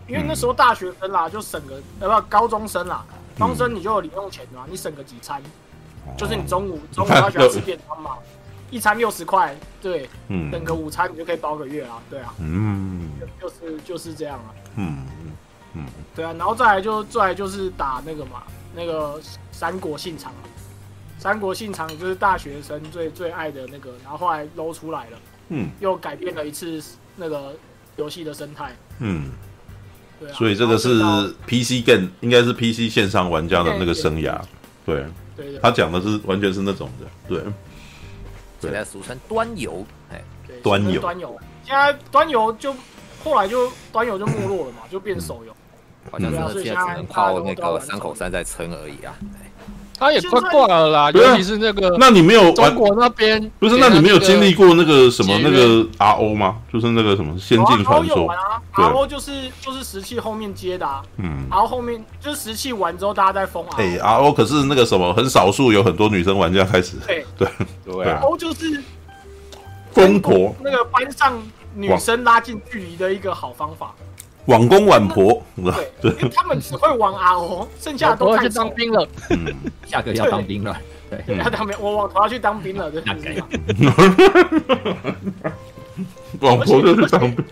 [0.09, 3.05] 因为那时候大学生啦，就省个，呃不，高中生啦，
[3.39, 5.43] 高中生你就有零用钱嘛，你省个几餐，
[6.17, 8.17] 就是你中午中午要喜欢吃便当嘛，
[8.71, 15.07] 一餐六十块，对，嗯，等个午餐你就可以包个月啊，对啊，嗯，就是就是这样啊，嗯
[15.75, 18.43] 嗯对啊，然后再来就再来就是打那个嘛，
[18.75, 19.21] 那个
[19.53, 20.33] 三国信长。
[21.17, 26.83] 三国信长就是大学生最最爱的那个，然后后来搂出来了，嗯，又改变了一次
[27.17, 27.55] 那个
[27.97, 29.31] 游戏的生态，嗯，
[30.25, 30.89] 对啊，所以这个是
[31.47, 34.41] PC game，应该是 PC 线上玩家的那个生涯，
[34.87, 35.05] 对，
[35.37, 37.43] 对，对，他讲的是完全是那种的，对，
[38.61, 40.23] 现在俗称端游，哎，
[40.63, 42.75] 端游，端游，现在端游就
[43.23, 45.55] 后来就端游就没落了嘛，就变手游，
[46.11, 49.15] 好像是现在只能靠那个三口三在撑而已啊。
[49.99, 53.77] 他也快挂了啦，尤其是那个，那你没有中国那边不是？
[53.79, 56.57] 那你没有经历过那个什么那个 RO 吗？
[56.73, 63.77] 就是那个什么仙境传说啊？RO 就是就是石器后面接的啊，嗯，然后后面就是石器完之后大家在封 RO。
[63.77, 67.49] 哎，RO 可是那个什么很少数有很多女生玩家开始，对对
[67.85, 68.83] 对，RO 就是
[69.93, 71.41] 疯婆那个班上
[71.75, 73.95] 女生拉近距离的一个好方法。
[74.47, 79.09] 网公网婆，对，因为他们只会玩 RO，剩下的都去当兵了。
[79.31, 79.55] 嗯，
[79.87, 80.77] 下个要当兵了，
[81.09, 83.03] 对，要当兵，我网婆要去当兵了，对。
[86.41, 87.45] 网 婆就是当兵。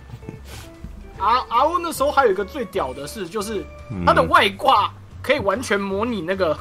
[1.18, 3.64] R RO 那时候还有一个最屌的事，就是
[4.04, 6.52] 他的外挂可以完全模拟那个，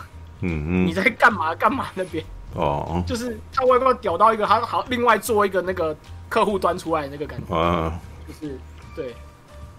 [0.41, 2.23] 嗯嗯，你在干嘛干嘛那边。
[2.53, 5.95] 哦，就是他外挂屌到一个，他好另外做一个那个
[6.29, 7.53] 客户端出来的那个感觉。
[7.53, 8.57] 啊，就是
[8.95, 9.13] 对。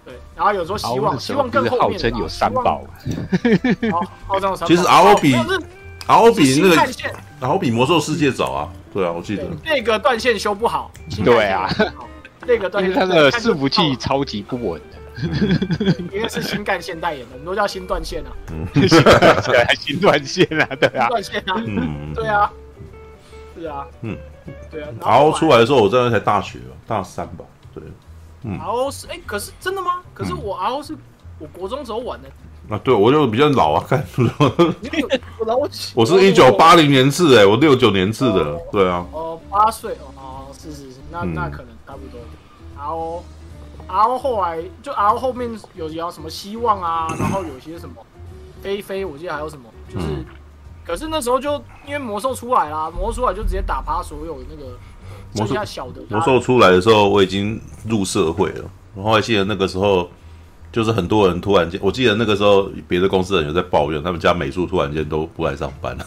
[0.05, 2.83] 对，然后有时候希望希望更后面号称有三宝，
[4.27, 4.67] 号称有三宝。
[4.67, 5.35] 其实 RO 比
[6.07, 6.75] RO 比那个
[7.39, 10.91] RO 比魔兽世界早啊，对啊，我记得那个断线修不好，
[11.23, 11.69] 对啊，
[12.45, 18.31] 那个断线它的伺服器超级不稳的，因为是新干线代言的，很多叫新断线 啊，
[19.79, 22.51] 新断线啊，对啊，断线啊，嗯， 对啊，
[23.57, 24.17] 是啊，嗯，
[24.69, 27.81] 对啊，RO 出来的时候我真的才大学大三吧，对。
[28.43, 30.01] RO 是哎，可是真的吗？
[30.13, 30.95] 可是我 RO 是
[31.39, 32.27] 我国中时候玩的。
[32.69, 34.05] 啊，对，我就比较老啊，看。
[34.17, 35.57] 我老
[35.95, 39.05] 我是一九八零年次哎，我六九年次的，对啊。
[39.11, 42.19] 哦，八岁哦，是是是，那那可能差不多。
[42.77, 43.21] RO
[43.87, 47.95] RO 后来就 RO 后面有聊什么希望啊，然后有些什么
[48.61, 50.07] 飞飞，我记得还有什么，就是，
[50.85, 51.53] 可是那时候就
[51.85, 54.77] 因为魔兽出来啦，魔兽出来就直接打趴所有那个。
[55.35, 55.55] 魔兽
[56.09, 58.65] 魔兽出来的时候，我已经入社会了。
[58.95, 60.09] 然后还记得那个时候，
[60.71, 66.05] 就是很多人突然间，我记得那个时候别的公司的人有在抱怨，他们家美术突然间都不来上班了。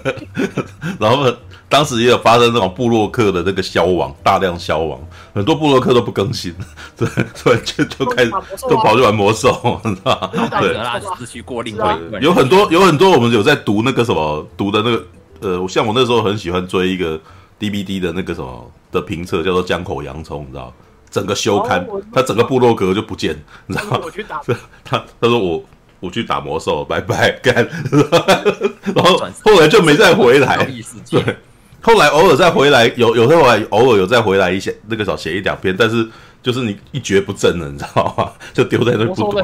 [1.00, 1.32] 然后
[1.68, 5.00] 当时也有发生那种部落客的那个消亡，大量消亡，
[5.34, 6.54] 很多部落客都不更新，
[6.96, 8.30] 对， 突然间就开始
[8.68, 10.60] 都跑去玩魔兽，你知道吗？
[10.60, 10.76] 对，
[11.18, 15.06] 失去过另外一个有很多有很多我们有在读那个什么读的那个
[15.40, 17.18] 呃，像我那时候很喜欢追一个。
[17.60, 20.72] DVD 的那个什么的评测叫做江口洋葱，你知道？
[21.10, 23.36] 整个休刊，他整个部落格就不见，
[23.66, 24.06] 你知道吗？
[24.84, 25.64] 他他说我
[25.98, 27.54] 我去打魔兽，拜拜 干，
[28.94, 30.64] 然后后来就没再回来。
[31.10, 31.36] 对，
[31.82, 36.08] 后来偶尔再回来，有有后来偶尔有再回来一些，那个时候写一两篇，但是
[36.42, 38.32] 就是你一蹶不振了，你知道吗？
[38.54, 39.34] 就丢在那不动。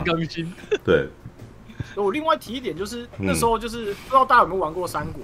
[0.84, 1.08] 对。
[1.96, 5.22] 我另外提一点，就是那时候就是不知道大家有没有玩过三国。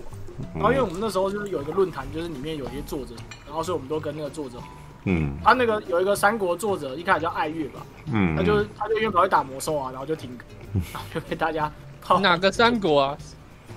[0.55, 3.15] 然后，因为我们那时候就是有一个论坛，就是里面有一些作者，
[3.47, 4.59] 然后所以我们都跟那个作者，
[5.05, 7.81] 嗯，他那个有一个三国作者，一开始叫爱月吧，
[8.13, 10.31] 嗯，他就他就因为跑去打魔兽啊，然后就停，
[10.93, 11.71] 然后就被大家
[12.21, 13.19] 哪个三国啊？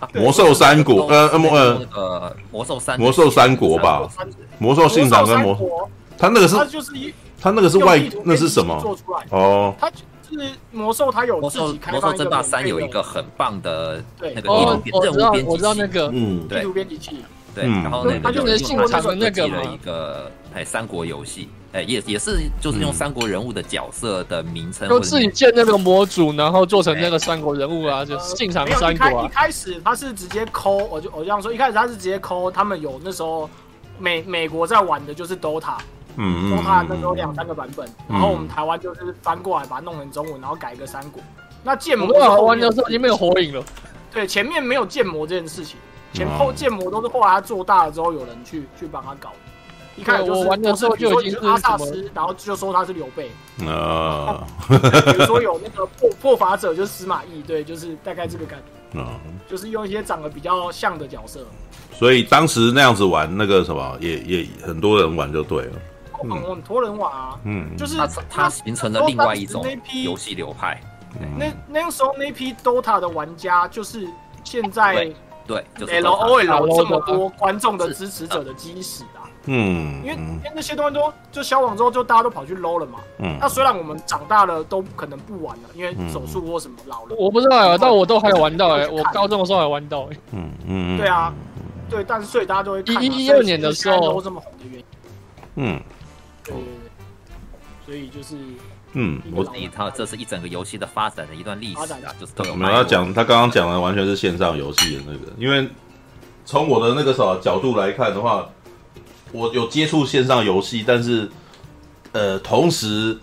[0.14, 1.52] 魔兽三国，呃，魔
[1.94, 4.08] 呃，魔兽三魔兽三国吧，
[4.58, 8.76] 魔兽信长跟魔，他那个是，他就是一，他那个是外，那是什么？
[9.30, 9.90] 哦，他。
[10.40, 12.08] 是魔兽，它有自己开发一个。
[12.08, 29.26] 魔兽争霸三有一个很棒的那个任务编辑器，那个嗯，地图编辑器，对，然后那个就是信长的那个一个哎三国游戏，哎也也是就是用三国人物的角色的名称，就自己建那个模组，然后做成那个三国人物啊，就进场三国啊。
[29.26, 33.50] 一开始他是直接抠，我就我这样说，一开始他是直接抠，他们有那时候
[33.98, 35.78] 美美国在玩的就是 DOTA。
[36.18, 36.52] 嗯，
[36.88, 41.22] 那时候两三个版本，然后我们台湾就是翻过来把它弄成中文，然后改一个三国。
[41.64, 42.08] 那建模
[42.44, 43.64] 玩的时候已经没有火影了。
[44.14, 45.78] 对，前面没有建模这件事情，
[46.14, 49.32] 前后建模都是后来他做大了之后有人去去帮他搞。
[49.98, 53.32] 一开始就是玩的时候就已经是阿萨斯，然后就说他是刘备
[53.66, 54.44] 啊。
[54.68, 59.00] 比 如说有那个破破法者就是司马懿，对，就是大概这个感觉。
[59.00, 61.40] 啊，就是用一些长得比较像的角色。
[61.94, 65.74] 所以当时那样子玩那个什么，也也很多人玩就对了。
[66.30, 69.66] 很多人玩啊，嗯，就是它它形成了另外一种
[70.04, 70.80] 游戏流派。
[71.38, 74.06] 那那个时候那批 DOTA 的玩家，就是
[74.44, 75.10] 现在
[75.48, 79.24] 对 LOL 这么多观众的支持者的基石啊。
[79.46, 83.00] 嗯，因为因为那些东西都就消亡之后，就大家都跑去 LOL 了嘛。
[83.20, 87.16] 嗯，那虽然我们长大了都可能不玩了，因为手术或什么老了。
[87.18, 90.18] 我不知道啊，但我都还有玩到哎，我高中的时候还玩到哎。
[90.34, 91.34] 嗯嗯，对啊，
[91.90, 93.02] 对，但是所以大家都会看。
[93.02, 94.86] 一一二年的时候都这么红的原因。
[95.56, 95.82] 嗯。
[96.46, 96.56] 对，
[97.86, 98.36] 所以就是，
[98.94, 102.52] 嗯，我你他这是一整个游戏的发展的一段历史啊，就是都有。
[102.52, 105.68] 我们要讲他刚刚讲的完全是线上游戏的那个，因为
[106.46, 108.48] 从我的那个什么角度来看的话，
[109.32, 111.30] 我有接触线上游戏，但是
[112.12, 113.18] 呃，同时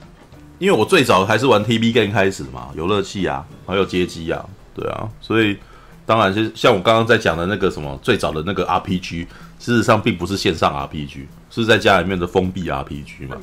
[0.59, 4.45] 因为我最早还是玩 TB game 开始嘛，游乐器啊，还有街机啊，
[4.75, 5.57] 对啊，所以
[6.05, 9.27] 当然是像我刚刚在讲的那个什么最早的那个 RPG，
[9.63, 13.37] 事实上并不是线上 RPG，是在家里面的封闭 RPG 嘛，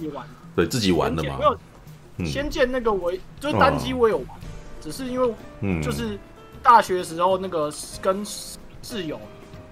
[0.53, 1.39] 对自己玩的嘛。
[2.25, 3.09] 仙剑那个我
[3.39, 4.27] 就是单机我有玩，
[4.81, 6.19] 只是因为就是
[6.61, 9.17] 大学时候那个跟室友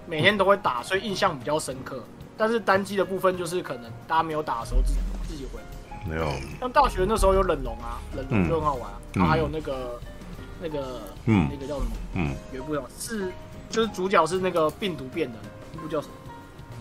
[0.06, 2.02] 每天都会打，所以印象比较深刻。
[2.38, 5.60] 但是单机的部分就是可能大家没有打的时候自己自己会。
[6.08, 6.32] 没有。
[6.58, 10.00] 像大学那时候有冷龙啊，冷龙就很好玩，然后还有那个
[10.62, 11.46] 那个嗯。
[11.52, 11.90] 那个叫什么？
[12.14, 12.34] 嗯。
[12.54, 13.30] 有一部叫是
[13.68, 15.38] 就是主角是那个病毒变的
[15.74, 16.14] 那部叫什么？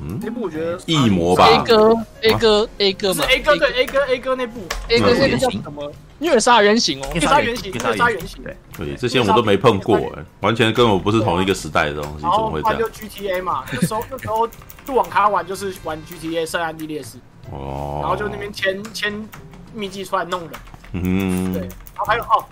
[0.02, 5.92] 嗯，那部我觉得异模吧，A 哥，A 哥，A 哥嘛，A 哥对，A 哥，A 哥那部，A 哥那个叫什么？
[6.20, 12.80] 虐杀原型哦，虐杀原型，虐杀原型，对，对，这些我都没碰过，哎，完全跟我不是同一个时代的东西，怎么会这样？
[12.80, 14.48] 就 GTA 嘛，那时候那时候
[14.86, 17.20] 就网咖玩就是玩 GTA 圣安地列斯，
[17.52, 19.30] 哦，然后就那边签签
[19.74, 20.58] 秘籍出来弄的，
[20.94, 22.46] 嗯，对，然后还有哦，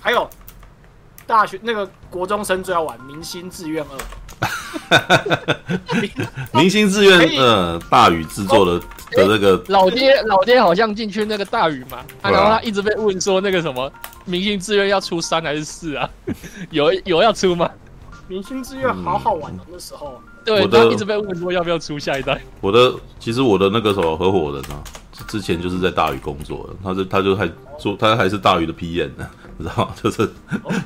[0.00, 0.28] 还有
[1.32, 3.96] 大学那个国中生最要玩《明星志愿二》。
[6.52, 8.78] 明星志愿，嗯，大宇制作的
[9.12, 13.90] 的那个老爹，老爹好像进去那个大宇嘛，然后他一直被问说那个什么
[14.26, 16.06] 明星志愿要出三还是四啊？
[16.68, 17.70] 有有要出吗？
[18.28, 22.38] 明星志愿好好玩的那时候，对，他一直被问说要不要出下一代。
[22.60, 24.84] 我的其实我的那个什么合伙人啊，
[25.28, 28.72] 之前就是在大宇工作的，他是他就还做他还是大宇的
[29.16, 29.26] 呢，
[29.58, 29.94] 知道吗？
[30.02, 30.30] 就是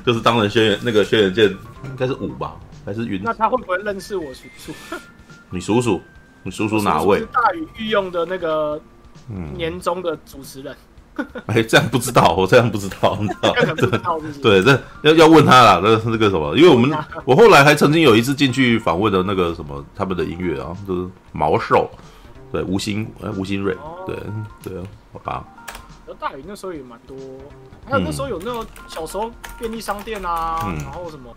[0.05, 1.49] 就是当了轩辕那个轩辕剑
[1.85, 2.55] 应该是五吧。
[2.85, 3.21] 还是云？
[3.21, 4.73] 那他会不会认识我叔叔？
[5.51, 6.01] 你叔叔？
[6.43, 7.19] 你叔叔哪位？
[7.19, 8.79] 叔叔是大禹御用的那个
[9.57, 10.73] 年终的主持人。
[11.47, 14.19] 哎、欸，这样不知道，我这样不知道，你知道？
[14.41, 15.81] 对，对，这要要问他啦。
[15.83, 16.89] 那那个什么，因为我们
[17.25, 21.89] 我后来还曾经有一次进去访问的那个什么他们的音乐啊，就是毛寿，
[22.53, 24.15] 对，吴新哎吴新瑞，对
[24.63, 25.45] 对啊，好吧。
[26.07, 27.15] 然后大宇那时候也蛮多，
[27.85, 29.29] 还有那时候有那种小时候
[29.59, 31.35] 便利商店啊，嗯、然后什么。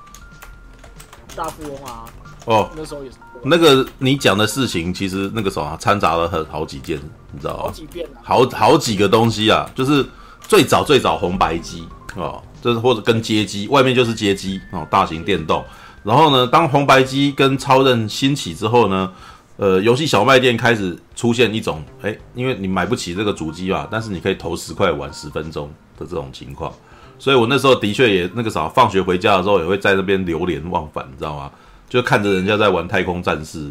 [1.37, 2.05] 大富翁啊！
[2.47, 3.17] 哦，那时候也是。
[3.45, 7.01] 那个你讲的事情，其实那个时候掺杂了很好几件，
[7.31, 7.63] 你知道吗？
[7.63, 8.19] 好几遍啊。
[8.21, 10.05] 好好几个东西啊，就是
[10.41, 15.65] 最早最早红白机哦，就是或者跟街机，外面就是街机哦，大型电动。
[16.03, 19.13] 然后呢，当红白机跟超任兴起之后呢，
[19.61, 26.73] 呃，游戏小卖店开始出现一种，哎，因为你买不起这个主机嘛，但是你可以投十块玩十分钟的这种情况。
[27.19, 31.53] 所以我那时候的确也那个啥，放学回家的时候也会在那边流连忘返，你知道吗？
[31.91, 33.71] 就看着人家在玩《太空战士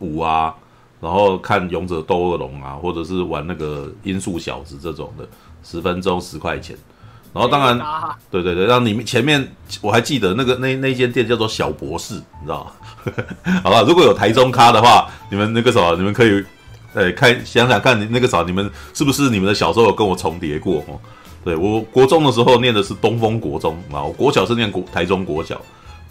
[0.00, 0.54] 五》啊，
[1.00, 5.26] 然后看《勇者斗恶龙》啊，或者是玩那个《音速小子》这种的，
[5.64, 6.76] 十分钟十块钱。
[7.32, 7.78] 然后当然，
[8.30, 12.72] 对对对，然后你们前面我还记得那个那那间店叫做小博士，你知道吗？
[13.62, 16.44] 好了，如果有台中咖的话，你们那个什么，你们可以
[16.92, 20.98] 呃看想想看，那个啥，你们是不是你们的小时候有跟我重叠过哦？
[21.44, 25.60] 对，我国中的时候念的是东风国中啊，我国小是念国台中国小，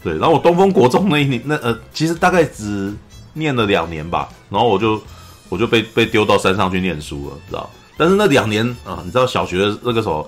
[0.04, 2.96] 对，然后我东风国中那一年那呃，其实大概只
[3.34, 5.00] 念了两年吧，然后我就
[5.50, 7.70] 我就被被丢到山上去念书了，知道？
[7.98, 10.28] 但是那两年啊，你知道小学那个时候，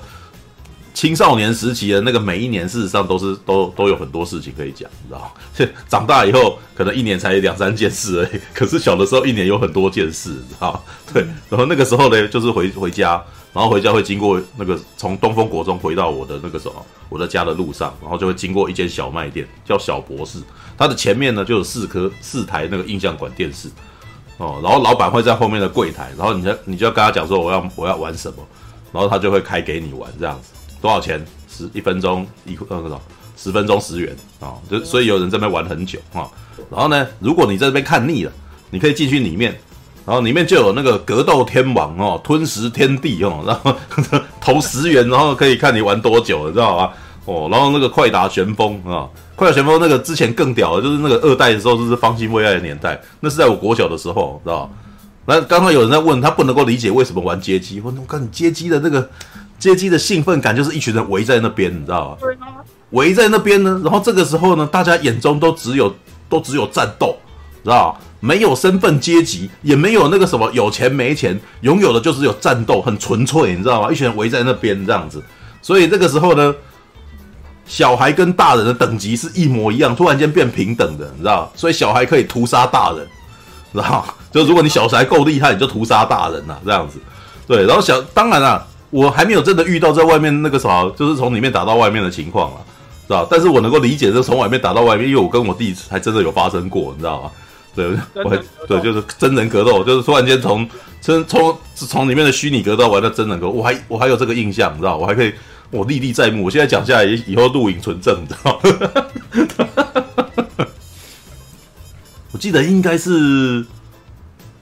[0.94, 5.34] 青少年时期的那个每一年，事实上都是都都有很多事情可以讲，你知道？
[5.89, 10.84] 长大以后可能一年才两三件事而已， 可是小的时候一年有很多件事，你知道？
[11.14, 13.24] 对，然后那个时候呢，就是回回家。
[13.54, 20.39] 然后回家会经过那个从东风国中回到我的那个什么我的家的路上，然后就会经过一间小卖店，叫小博士。
[20.78, 23.68] 它的前面呢就有四颗四台那个印象馆电视，
[24.38, 28.38] 哦，然后老板会在后面的柜台，然后你就你就要跟他讲说我要我要玩什么，
[28.94, 30.54] 然后他就会开给你玩这样子。
[30.82, 31.23] 多少钱？
[31.47, 33.01] 十一分钟一那个什么
[33.38, 36.32] 十分钟十元啊，哦，就所以有人在那边玩很久啊，哦。
[36.71, 38.32] 然后呢，如果你在这边看腻了，
[38.69, 39.57] 你可以进去里面。
[40.03, 43.75] 然后里面就有那个格斗天王哦，吞食天地哦，然后
[44.41, 46.89] 投十元，然后可以看你玩多久，你知道吗？
[47.25, 54.73] 哦，然后那个快打旋风啊，快打旋风那个之前更屌的，就是那个二代的时候，就是方兴未艾的年代，那是在我国小的时候，知道吗？
[55.27, 59.07] 那刚刚有人在问他不能够理解为什么玩街机，我看你街机的那个
[59.62, 62.18] 街机的兴奋感，就是一群人围在那边，你知道吗？
[62.89, 65.95] 围在那边呢，然后这个时候呢，大家眼中都只有
[66.28, 67.16] 都只有战斗，
[67.64, 67.99] 知道吗？
[68.20, 73.91] 没有身份阶级，也没有那个什么有钱没钱，拥有的就是有战斗，很纯粹，你知道吗？
[73.91, 75.24] 一群人围在那边这样子，
[75.62, 76.53] 所以这个时候呢，
[77.66, 81.51] 小孩跟大人的等级是一模一样，突然间变平等的，你知道？
[81.55, 83.07] 所以小孩可以屠杀大人，
[83.74, 84.03] 知道？
[84.32, 86.99] 就如果你小孩够厉害，你就屠杀大人呐，这样子。
[87.47, 92.62] 对，然后小当然啦，我还没有真的遇到在外面那个什么，就是从里面打到外面的情况啊，
[93.08, 93.28] 知道？
[93.32, 97.32] 但是我能够理解这从外面打到外面，因为我跟我弟还真的有发生过，你知道吗？
[97.74, 97.88] 对，
[98.24, 98.38] 我还
[98.68, 100.68] 对，就是真人格斗，就是突然间从
[101.00, 105.32] 从从从里面的虚拟格斗玩到真人格斗，我还我还有这个印象，你知道，我还可以
[105.70, 106.44] 我历历在目。
[106.44, 108.60] 我现在讲下来，以后录影存证，你知道。
[112.34, 113.66] 我记得应该是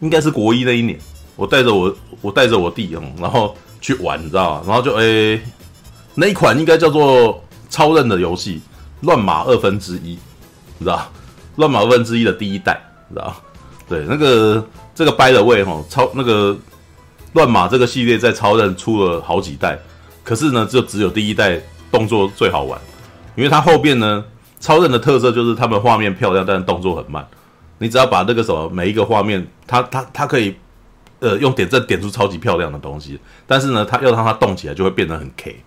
[0.02, 1.00] 应该是国一那一年，
[1.36, 4.64] 我带着我我带着我弟嗯，然后去玩，你知道吗？
[4.68, 5.42] 然后就诶、
[6.16, 8.62] 那一款应该叫做超任的游戏，
[9.02, 10.18] 乱马二分之一，
[10.78, 11.10] 你知道？
[11.56, 13.36] 乱马二分之一的第一代，你知道？
[13.88, 16.56] 对，那个这个 by the way 哈，超那个
[17.34, 19.78] 乱马这个系列在超任出了好几代，
[20.24, 21.60] 可是呢，就只有第一代
[21.92, 22.80] 动作最好玩，
[23.36, 24.24] 因为它后边呢，
[24.60, 27.28] 超任的特色就是他们画面漂亮，但是动作很慢。
[27.78, 30.56] 你只要把那个什么每一个画面，它它它可以，
[31.20, 35.64] 呃，用点阵点出超级漂亮的东西，但是呢，它要让它动起来就会变得很 K。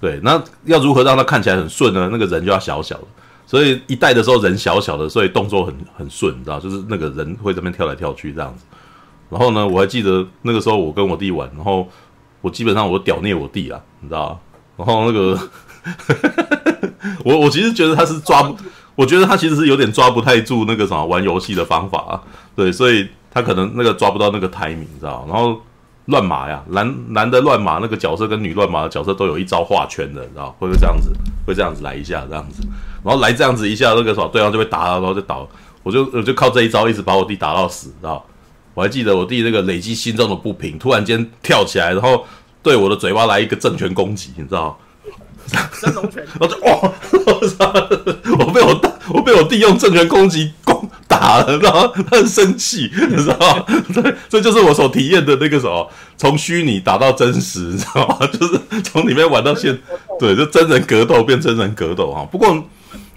[0.00, 2.08] 对，那要如何让它看起来很顺呢？
[2.12, 3.04] 那个人就要小小的，
[3.46, 8.64] 所以一代的时候人小小的，所以动作很很顺，你知道，就是那个人会这边跳来跳去这样子。
[9.30, 11.88] 然后呢，我还记得那个时候我跟我弟玩，然后
[12.42, 14.38] 我基本上我屌虐我弟啊，你知道，
[14.76, 15.38] 然后那个，
[17.24, 18.54] 我我其实觉得他是抓不。
[18.96, 22.22] 我觉得他其实是有点抓不太住那个什么玩游戏的方法啊，
[22.54, 25.26] 对，所以他可能那个抓不到那个 timing，你知道？
[25.28, 25.60] 然后
[26.06, 30.54] 乱码呀，男男的乱码那个角色跟女乱码的角色都有一招画圈的，你知道？
[30.58, 31.10] 会不会这样子？
[31.44, 32.62] 会这样子来一下这样子，
[33.02, 35.48] 然后来这样子一下，那个什么对方就被打了，然后就倒。
[35.82, 38.24] 我就 我就靠这一招一直把我弟打到死，知道？
[38.72, 42.24] 我还记得我弟那个累积心中的不平，突然间跳起来，然后
[42.62, 44.78] 对我的嘴巴来一个正拳攻击，你知道？
[45.78, 46.92] 真龙拳，我就哇！
[47.26, 47.70] 我操！
[48.38, 48.74] 我被我
[49.08, 53.64] 我被我弟用正拳攻击攻打了，然后他很生气， 你知道吗？
[53.94, 58.26] 对，这就是我所体验的那个什么，从虚拟打到真实，你知道吗？
[58.32, 59.78] 就是从里面玩到现，
[60.18, 62.26] 对，就真人格斗变真人格斗啊。
[62.30, 62.64] 不过，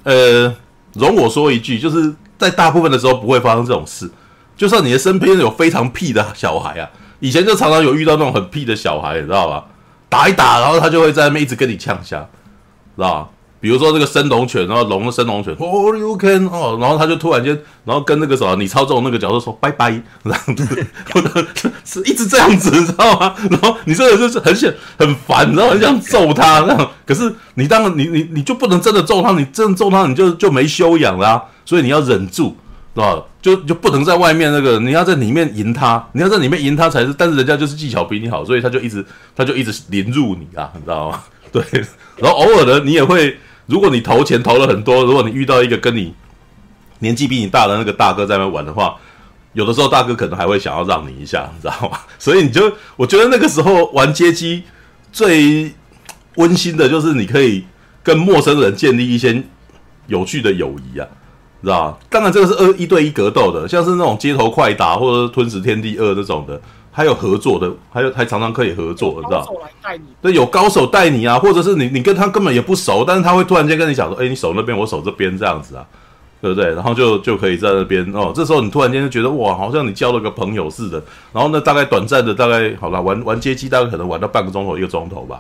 [0.04, 0.54] 呃，
[0.94, 4.10] 容我说一句，就是在大部分的时候不会发生这种事。
[4.56, 9.64] 就算你的身边有非常屁的小孩啊，以前就常常有遇到那种很屁的小孩，你知道吧？
[10.10, 12.28] 打一打，然后他就会在那边一直跟你呛下，
[12.96, 13.30] 知道吧？
[13.68, 17.54] 比如说这个升龙拳，然后龙的升龙拳，All you can 哦，然后他就突然间，
[17.84, 19.92] 然后跟那个什么你操纵那个角色说拜拜，
[20.24, 20.88] 这样子，
[21.84, 23.36] 是一直这样子，你知道吗？
[23.52, 26.92] 然后你这个就是很想很烦，然后很想揍他，那样。
[27.06, 32.56] 可是你当然你你你就不能真的揍他，你真的揍他，你就就没修养啦，所以你要忍住。
[32.96, 33.22] 是吧？
[33.44, 37.14] 就就不能在外面那个，你要在里面赢他，你要在里面赢他才是。
[37.16, 39.06] 但是人家就是技巧比你好，所以他就一直
[39.36, 41.22] 他就一直凌辱你啊，你知道吗？
[41.52, 41.62] 对。
[42.18, 43.38] 然后偶尔呢，你也会，
[43.68, 46.14] 如果你投钱投了很多，如果你遇到一个跟你
[47.00, 48.96] 年纪比你大的那个大哥在那玩的话，
[49.54, 52.00] 有的时候大哥可能还会想要让你一下，你知道吗？
[52.20, 54.64] 所以你就我觉得那个时候玩街机
[55.12, 55.72] 最
[56.36, 57.64] 温馨的就是你可以
[58.04, 59.44] 跟陌生人建立一些
[60.08, 61.08] 有趣的友谊啊。
[61.64, 66.62] 知道，当然这个是二一对一格斗的，像是那种街头快打或者吞食天地二这种的，
[66.98, 69.48] 还有合作的，还有还常常可以合作，你知道？
[70.20, 75.86] 对，有高手带你啊，或者是你你跟他根本也不熟，但是他会突然间跟你讲说，哎，你守那边，我守这边，这样子啊，
[76.42, 76.74] 对不对？
[76.74, 81.00] 然后就就可以在那边哦，这时候你突然间就觉得哇，好像你交了个朋友似的。
[81.32, 85.40] 然后呢，大概短暂的大概好了，玩玩街机大概可能玩到半个钟头一个钟头吧。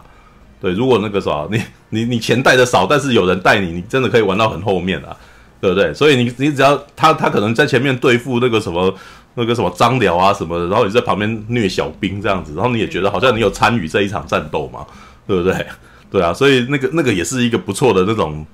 [0.61, 5.17] 对，如果那个啥，你你你钱带的少，但是有人带你，你真的可以玩到很后面啊。
[5.59, 5.93] 对不对？
[5.93, 8.93] 所以你你只要他他可能在前面对付那个什么
[9.35, 14.85] 那个什么张辽啊什么的，然后你在旁边虐小兵这样子，然后你也觉得好像你有参与这一场战斗嘛，
[15.27, 15.65] 对不对？
[16.09, 18.45] 对啊，所以那个那个也是一个不错的那种，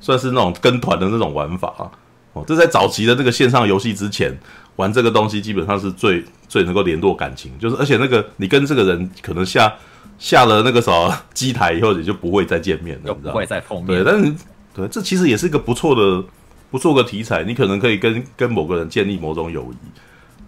[0.00, 1.90] 算是那种跟团的那种玩法啊。
[2.34, 4.38] 哦，这在早期的这个线上游戏之前
[4.76, 9.74] 玩这个东西，基本上是最最能够联络感情，就是而且那个你跟这个人可能下
[10.18, 13.86] 下了那个什么机台以后，你就不会再见面了，不会再碰面。
[13.86, 14.34] 对，但是
[14.74, 16.22] 对，这其实也是一个不错的。
[16.70, 19.88] 不做个题材，你可能可以跟跟某个人建立某种友谊，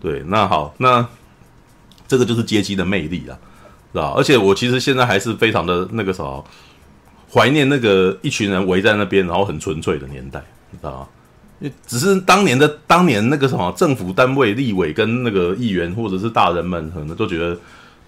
[0.02, 1.06] 对，那好，那
[2.06, 3.38] 这个就是街机的魅力了，
[3.92, 4.12] 是吧？
[4.14, 6.44] 而且我其实现在还是非常的那个什么，
[7.32, 11.08] 怀念那个一群人围在那边，然后很纯粹的年代，你知道
[11.62, 11.70] 吗？
[11.86, 17.58] 只是当年的当年那个什么政府单位、立委跟那个议员或者是大人们，可能都觉得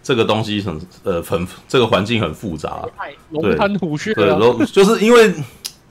[0.03, 2.83] 这个东西很呃很这个环境很复杂，
[3.31, 5.33] 龙潭虎穴，对，就是因为。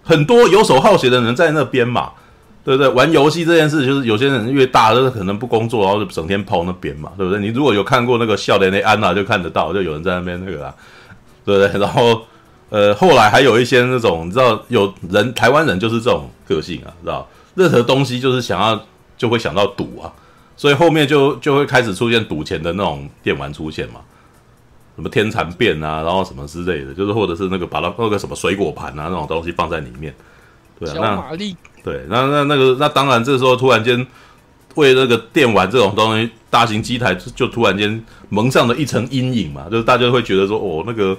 [0.03, 2.11] 很多游手好闲的人在那边嘛，
[2.63, 2.89] 对不对？
[2.89, 7.39] 玩游戏这件事，就是有些人越大，就是可能不工作，然后就整天泡那边嘛，对不对？
[7.39, 10.73] 你如果有看过那个笑脸的安娜，就看得到，就有人在那边那个啊，
[11.45, 11.79] 对不对？
[11.81, 12.21] 然后，
[12.69, 17.27] 呃，后来还有一些那种，你知道，有人台湾人就是这种个性啊，知道？
[17.55, 18.79] 任何东西就是想要
[19.17, 20.11] 就会想到赌啊，
[20.55, 23.99] 所以后面就就会开始出现赌钱的那种电玩出现嘛。
[24.95, 30.13] 什么天蚕变啊，然后什么之类的，就是或者是那个把它那个什么水果盘啊那种东西放在里面，
[30.79, 31.37] 对啊，那
[31.83, 34.05] 对，那那那个那当然这时候突然间
[34.75, 41.17] 为那个电玩这种东西，大型机台就突然间蒙上了一层阴影嘛，就是大家会觉得说哦那个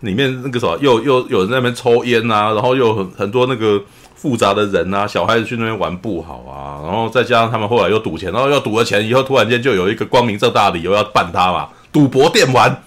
[0.00, 3.82] 里面那个什么又又有人在那边抽烟啊，然后又很很多那个
[4.14, 12.82] 复杂的人啊，小孩子去那边玩不好啊，然后再加上他们后来又赌钱，然后又赌了钱以后，突然间就有一个光明正大的理由要办他嘛，赌博电玩，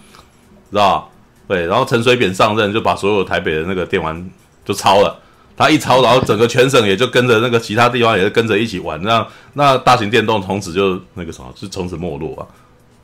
[0.71, 1.09] 知道？
[1.47, 4.29] 对，然后陈水扁上任就把所有台北的那个电玩
[4.65, 5.19] 就抄了，
[5.55, 12.47] 他一抄，然后整个全省也就跟着那个其他地方也是跟着一起玩，那那大型电动从此就那个什么，就从此没落啊。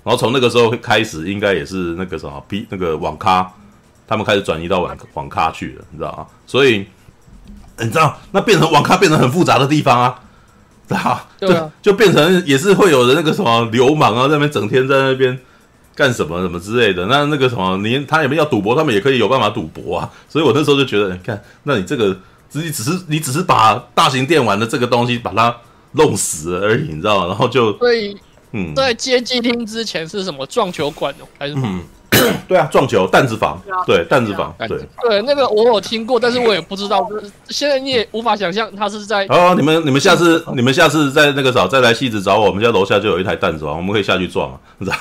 [0.04, 3.52] 然后从那个时候开始，应该也是那个什么 P 那个网咖，
[4.08, 6.26] 他们开始转移到网网咖去了，你知道吗？
[6.46, 6.86] 所以。
[7.80, 10.20] 你知道，那变成网咖变成很复杂的地方啊，
[10.88, 15.40] 知道对，就就变成也是会有人那个什么流氓啊，在那边整天在那边
[15.98, 17.08] 干什么什么之类的。
[17.08, 20.10] 那那个什么，你他有没有要赌博，他们也可以有办法赌博啊。
[20.30, 22.16] 所以我那时候就觉得，你看，那你这个
[22.50, 25.54] 只只是你只是把大型电玩的这个东西把它
[25.94, 27.26] 弄死了而已，你知道吗？
[27.26, 28.16] 然后就所以，
[28.52, 31.68] 嗯，在街机厅之前是什么撞球馆哦，还是什么？
[31.68, 31.82] 嗯
[32.48, 44.98] 对啊，撞球弹子房，对弹子房，对对，那个我有听过，但是我也不知道，就是现在你也无法想象他是在哦，你们你们下次你们下次在那个找再来戏子找我，我们家楼下就有一台弹子房，我们可以下去撞啊，你知道？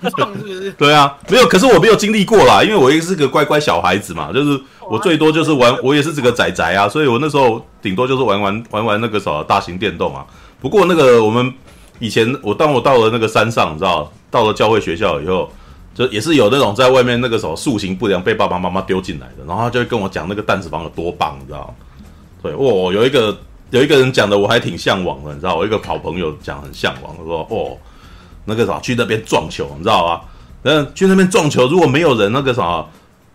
[0.16, 0.70] 撞是不是？
[0.72, 10.24] 对啊，没有，可是我没有经历过啦，因为我也是个乖乖小孩子嘛，就是我最多就是玩，我也是这个仔仔啊，所以我那时候顶多就是玩玩玩玩那个什么大型电动啊。
[10.60, 11.52] 不过那个我们
[11.98, 15.50] 以前我当我到了那个山上，你知道，到了教会学校以后。
[15.94, 21.74] 就也是有那种在外面那个时候塑形不良被爸爸妈妈丢进来的，然后他就会跟我讲那个弹子房有多棒，你知道吗？
[22.42, 23.36] 对，哦，有一个
[23.70, 27.76] 有一个人讲的我还挺向往的，你知道，我一个好朋友讲很向往，他说哦，
[28.44, 30.20] 那个啥去那边撞球，你知道吗？
[30.62, 32.84] 那去那边撞球，如果没有人那个啥。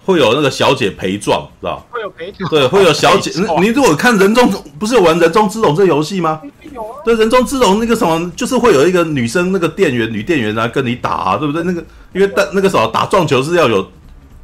[0.08, 3.32] 会有那个小姐陪撞，知道会有陪撞，对，会有小姐。
[3.60, 4.48] 你如果看人中，
[4.78, 6.40] 不是有玩人中之龙这游戏吗？
[6.72, 7.02] 有啊。
[7.04, 11.64] 对，人中之龙那个什么，就是会有一个女生，那个店员女店员来跟你打啊，对不对？
[11.64, 11.84] 那个
[12.16, 13.86] 因为打那个什么打撞球是要有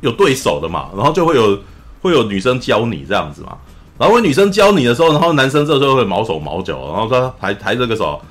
[0.02, 1.58] 有对手的嘛，然后就会有
[2.02, 3.54] 会有女生教你这样子嘛。
[3.98, 8.22] 然后女生教你的时候，然后男生这时候会毛手毛脚，然后他还抬这个手。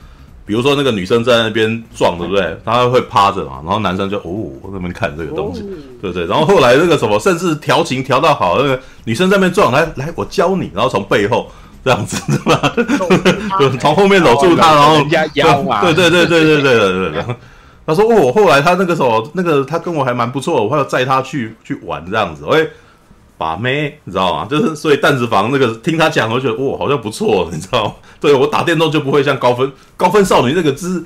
[0.47, 2.59] 比如说那个女生在那边撞，对不对？
[2.65, 5.61] 他会趴着嘛，然后男生就哦在那边看这个东西，
[6.03, 6.27] 对不对？
[6.27, 11.49] 然后后来那个什么，甚至调情调到好，那个女生在那边撞，来来，我教你，然后从背后
[11.85, 12.75] 这样子，对吧？
[13.79, 17.25] 从后面搂住她，然后人家腰嘛，对对对对对对对对。
[17.95, 22.67] 他说哦，后来他那个时候那个他跟我还蛮不错，我还要载他去去玩这样子，哎。
[23.41, 24.45] 把妹，你知道吗？
[24.51, 27.95] 就是所以弹子房那个听他讲，我觉得哇，好像不错，你知道吗？
[28.21, 31.03] 对我打电动就不会像高分高分少女那个，只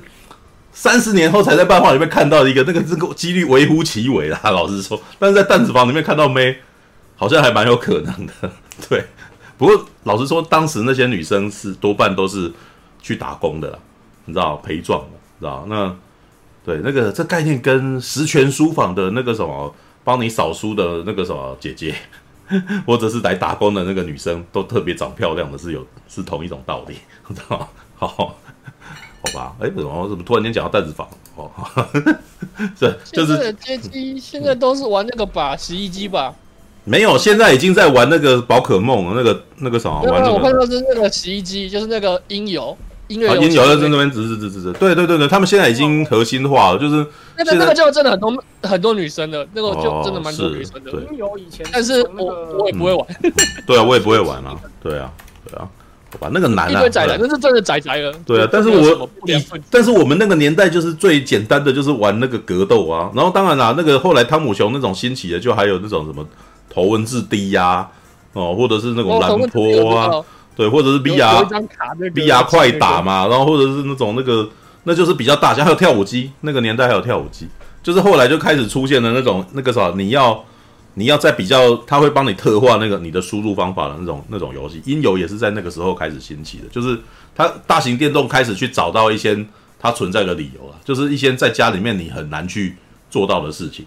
[0.73, 4.37] 三十年后才在漫画里面看到一个，那个这个几率微乎其微啦。
[4.43, 6.57] 老实说，但是在弹子房里面看到妹，
[7.15, 8.51] 好像还蛮有可能的。
[8.89, 9.05] 对，
[9.57, 12.51] 不过老实说，当时那些女生是多半都是
[13.01, 13.79] 去打工的，
[14.25, 15.07] 你知道陪撞的，
[15.39, 15.95] 知道那
[16.65, 21.95] 对那个这概念跟十全书房的那个什么帮你扫书的那个什么姐姐。
[22.85, 26.93] 或者是来打工的那个女生都特别长漂亮的，是有是同一种道理，
[27.33, 27.67] 知道吗？
[27.95, 28.35] 好，好
[29.33, 31.09] 吧，哎，怎么怎么突然间讲到弹子房？
[31.35, 31.49] 哦，
[32.77, 36.35] 这就是街机，现在都是玩那个吧，洗衣机吧？
[36.83, 40.03] 没有，现在已经在玩那个宝可梦，那个那个什么？
[40.03, 42.77] 玩那个、我看到是那个洗衣机，就是那个音游。
[43.07, 47.05] 音乐音游在那边，指指指指指，对对对对，他们现在已经核心化了，就是
[47.37, 50.91] 那个那个就真的很多很多女生的，那个就真的蛮多女生的。
[50.91, 53.05] 音游以前，但是我我也不会玩。
[53.67, 54.55] 对啊，我也不会玩啊。
[54.81, 55.11] 对啊，
[55.47, 55.69] 对啊，
[56.11, 56.71] 好吧，那个难啊。
[56.71, 58.11] 一堆宅男，那是真的宅宅了。
[58.25, 59.09] 对啊，但是我
[59.69, 63.11] 但是我们那个年代就是最简单的，就是玩那个格斗啊。
[63.13, 66.25] 然后当然啦，那个后来汤姆熊那种兴起的，就还有那种什么
[66.69, 67.87] 头文字 D 呀，
[68.33, 70.25] 哦，或者是那种蓝波啊。
[70.55, 74.49] 对，或者是 VR，VR 快打嘛，然后或者是那种那个，
[74.85, 77.45] 那就是比较大，型还有跳舞机，那个年代还有跳舞机，
[77.83, 80.45] 就是后来就开始出现了那种那个啥，你要
[80.93, 86.97] 你要在比较，他会帮你特化那个你的输入方法的那种那种游戏，音游也是在那个时候开始兴起的，就是
[87.35, 89.37] 它大型电动开始去找到一些
[89.77, 92.77] 它存在的理由了，就是一些在家里面你很难去
[93.09, 93.85] 做到的事情。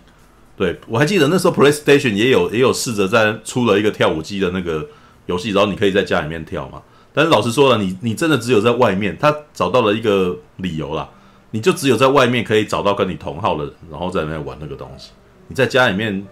[0.54, 4.86] 对，我还记得那时候 PlayStation 也有也有试着在出了一个跳舞机的那个。
[5.28, 6.82] 游戏，然后你可以在家里面跳嘛。
[7.12, 11.08] 但是老实说了，你你真的只有在外面，他找到了一个理由啦，
[11.50, 15.10] 你就只有在外面可以找到跟你同号的人，然后在那边玩那个东西。
[15.48, 16.26] 你在家里面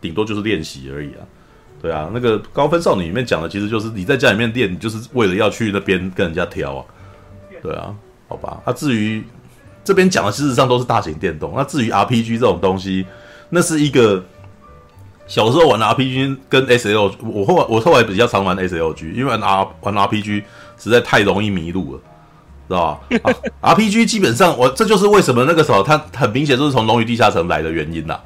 [0.00, 1.22] 顶多就是练习而已啊。
[1.80, 6.84] 对啊，那个高分少女里面讲的其实就是你在家里面练，就是为了要去那边跟人家挑啊。
[7.62, 7.94] 对啊，
[8.28, 8.60] 好吧。
[8.66, 9.24] 那、至于
[9.82, 11.52] 这边讲的，事实上都是大型电动。
[11.56, 13.04] 那至于 RPG 这种东西，
[13.48, 14.24] 那是一个。
[15.30, 20.42] 小时候玩 RPG 跟 SL，我后来我后来比较常玩 SLG，因为玩 R 玩 RPG
[20.76, 22.00] 实在太容易迷路了，
[22.66, 23.70] 知道吧、啊？
[23.74, 28.20] RPG 基本上我这就是为什么那个时候它很明显就是从《龙与地下城》来的原因啦，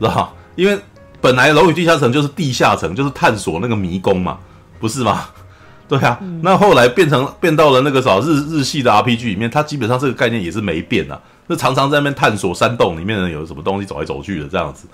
[0.00, 0.32] 知道吧？
[0.56, 0.76] 因为
[1.20, 4.36] 本来《龙与地下城》就是地下城，就是探索那个迷宫嘛，
[4.80, 5.26] 不是吗？
[5.88, 14.88] 对啊，嗯、那后来变成变到了那个啥日日系的 RPG 里面，它基本上这个概念也是没变啊，那常常在那边探索山洞里面有什么东西走来走去的这样子，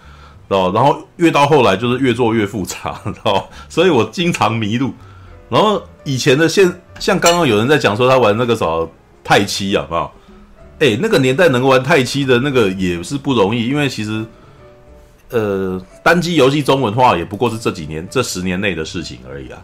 [0.48, 0.70] 哦？
[0.74, 3.48] 然后越到后来就是越做越复杂，知道？
[3.68, 4.92] 所以我经常迷路。
[5.48, 8.90] 然后以前的现像刚刚有人在讲说他玩那个什么
[9.22, 10.10] 太七啊，啊？
[10.78, 14.24] 哎，那个年代能玩太七的那个也是不容易，因为其实。
[15.30, 19.58] 呃，单机游戏中文化也不过是这几年、这十年内的事情而已啊，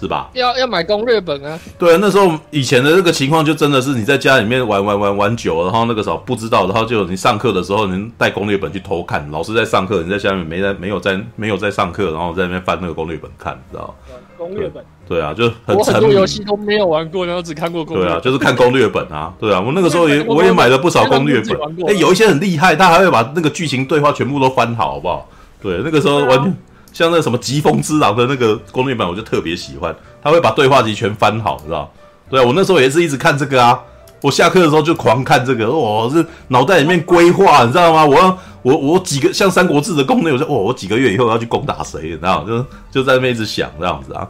[0.00, 0.30] 是吧？
[0.32, 1.58] 要要买攻略本啊。
[1.78, 13.94] 对啊，那时候以前的那个情况就真的是你在家里面玩玩玩玩久了，然后那个时候不知道，然后就你上课的时候，你带攻略本去偷看，老师在上课，你在下面没在没有在没有在上课，然后在那边翻那个攻略本看，知道
[14.38, 14.82] 攻略本。
[15.06, 18.06] 对啊，就很我很多游戏都没有玩过，然后只看过攻略。
[18.06, 19.34] 对啊，就是看攻略本啊。
[19.40, 21.58] 对啊，我那个时候也 我也买了不少攻略本。
[21.88, 25.28] 哎，有一些很厉害，他还会把那个剧情对话全部都翻好，好不好？
[25.60, 26.56] 对，那个时候完全
[26.92, 29.94] 像那什么《疾风之狼》的那个攻略版，我就特别喜欢。
[30.22, 31.90] 他会把对话集全翻好，知道？
[32.28, 33.78] 对啊，我那时候也是一直看这个啊。
[34.22, 38.04] 我下课的时候就狂看这个，哦，是脑袋里面规划，你知道吗？
[38.04, 42.44] 我要我我几个像《三国志》的攻略，我就哦，我几个月以后要去攻打谁，你知道？
[42.44, 44.28] 就就在那边一直想这样子啊。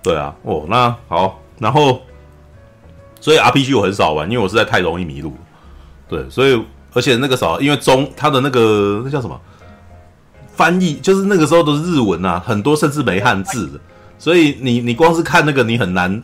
[0.00, 2.00] 对啊，哦，那好，然后
[3.20, 5.32] 所以 RPG 我很少玩，因为我实在太容易迷路。
[6.08, 9.40] 对，所以而且那个时候，因为中他的那个那叫什么？
[10.54, 13.80] 翻译就是那个时候都是日文啊，很多甚至没汉字的，
[14.18, 16.22] 所以你你光是看那个你很难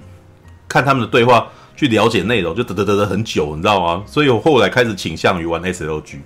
[0.68, 4.02] 看他们的对话去了解内容，就得得得得很久，你知道吗？
[4.06, 6.18] 所以我后来开始倾向于玩 SLG，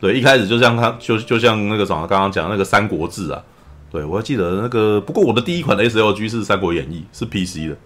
[0.00, 3.42] 对，一开始就像他就就像那个什么刚刚讲那个《三国志》啊，
[3.90, 7.76] 对我还记得那个，不过我的第一款 SLG 是《三国演义》，是 PC 的，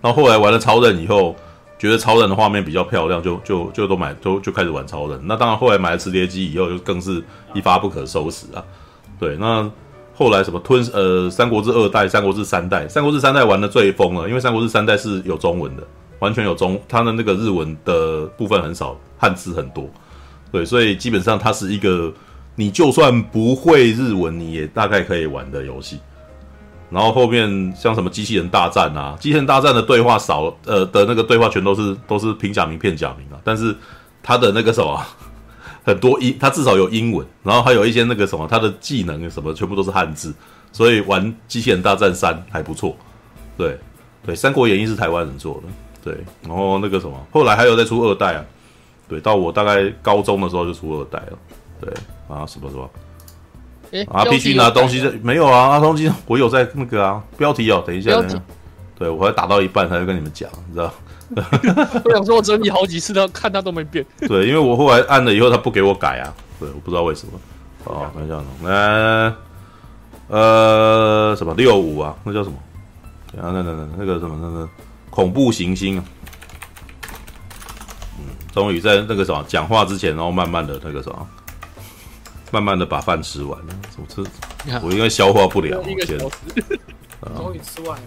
[0.00, 1.36] 然后后来玩了超人以后，
[1.78, 5.20] 觉得超人的画面比较漂亮，就就就都买都就开始玩超人。
[5.24, 7.22] 那当然后来买了磁碟机以后，就更是
[7.54, 8.64] 一发不可收拾啊。
[9.18, 9.70] 对，那
[10.14, 15.82] 后来什么吞呃《三国志二代》《三国志三代》《三国志三代》玩的最疯了，因为《三国志三代》是有中文的，
[16.18, 19.88] 完全有中，它的那个日文的部分很少，汉字很多。
[20.50, 22.12] 对，所以基本上它是一个
[22.54, 26.00] 你就算不会日文，你也大概可以玩的游戏。
[26.90, 33.74] 然后后面像什么机器人大战啊，机器人大战的对话少，呃的那个对话全都是都是平假名片假名啊，但是
[34.22, 35.00] 它的那个什么。
[35.88, 40.34] 很多英，他至少有英文，然后还有一些那个什么，他的技能什么全部都是汉字，
[40.70, 42.94] 所以玩《机器人大战三》还不错。
[43.56, 43.78] 对，
[44.22, 45.62] 对，《三国演义》是台湾人做的，
[46.04, 48.44] 对，然后那个什么，后来还有在出二代啊，
[49.08, 51.38] 对，到我大概高中的时候就出二代了，
[51.80, 51.90] 对
[52.28, 55.68] 啊，什么什么，啊，必须拿东西在没有啊？
[55.68, 58.38] 拿，东西我有在那个啊，标题哦，等一下，等一下，
[58.98, 60.92] 对我还打到一半才会跟你们讲，你知道。
[62.04, 64.04] 我想说，我整理好几次，他看他都没变。
[64.26, 66.32] 对，因为我后来按了以后，他不给我改啊。
[66.58, 67.32] 对，我不知道为什么。
[67.84, 69.34] 哦，看一下，来，
[70.28, 72.14] 呃，什么六五啊？
[72.24, 72.56] 那叫什么？
[73.32, 74.68] 等下，那那那那个什么那个
[75.10, 76.04] 恐怖行星啊。
[78.18, 81.28] 嗯，终于在那个什么讲话之前，然后慢慢的那个什么，
[82.50, 83.74] 慢慢的把饭吃完了。
[83.90, 84.24] 怎么吃？
[84.82, 85.82] 我应该消化不了。
[85.82, 86.36] 一个小时，
[87.36, 88.06] 终于吃完了。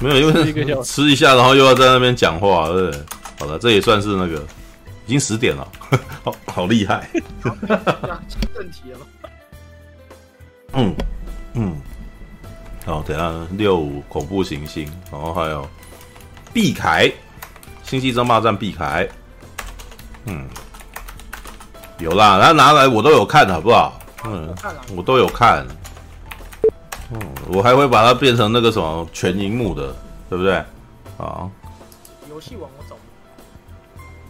[0.00, 3.00] 没有，因为 吃一下，然后又要在那边讲话，对不对？
[3.38, 4.42] 好了，这也算是那个，
[5.06, 5.66] 已经十点了，
[6.24, 7.08] 好好厉害。
[8.54, 8.98] 正题了。
[10.72, 10.94] 嗯
[11.54, 11.76] 嗯，
[12.84, 15.66] 好，等下六五恐怖行星，然后还有
[16.52, 17.10] 碧凯
[17.82, 19.08] 星际争霸战碧凯，
[20.26, 20.46] 嗯，
[21.98, 23.98] 有啦，他拿来我都有看，好不好？
[24.24, 24.54] 嗯，
[24.94, 25.66] 我都有看。
[27.12, 29.94] 嗯，我还会把它变成那个什么全荧幕的，
[30.28, 30.54] 对不对？
[31.18, 31.48] 啊，
[32.28, 32.96] 游戏王我找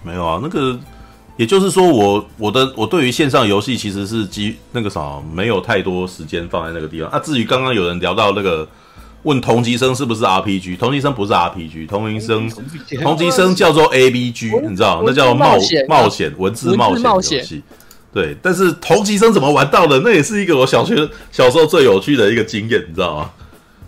[0.03, 0.79] 没有啊，那个
[1.37, 7.19] 也就是说我，我我的我对于线上游戏其实是基那个啥，没有太多时间放在那个地方啊。
[7.19, 8.69] 至于刚刚有人聊到那个
[9.23, 12.49] 问同级生是不是 RPG，同级生不是 RPG，同级生
[13.03, 15.57] 同级生叫做 ABG，你知道，那叫冒
[15.89, 17.63] 冒险文字冒险游戏。
[18.17, 20.01] 对，但是同级生怎么玩到的？
[20.01, 20.97] 那也是一个我小学
[21.31, 23.31] 小时候最有趣的一个经验，你知道吗？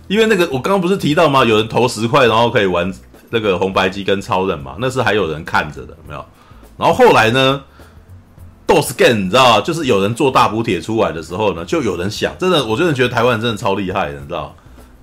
[0.07, 1.43] 因为那个我刚刚不是提到吗？
[1.47, 2.93] 有人投十块，然后可以玩
[3.31, 4.76] 那个红白机跟超人嘛？
[4.81, 6.22] 那是还有人看着的，没有？
[6.76, 7.62] 然后后来呢
[8.66, 9.61] ？DOS game 你知道吗？
[9.62, 14.55] 就是有人做大补贴出来的时候呢，就有人想，真的，我真的觉得台湾真的超厉害的，你知道？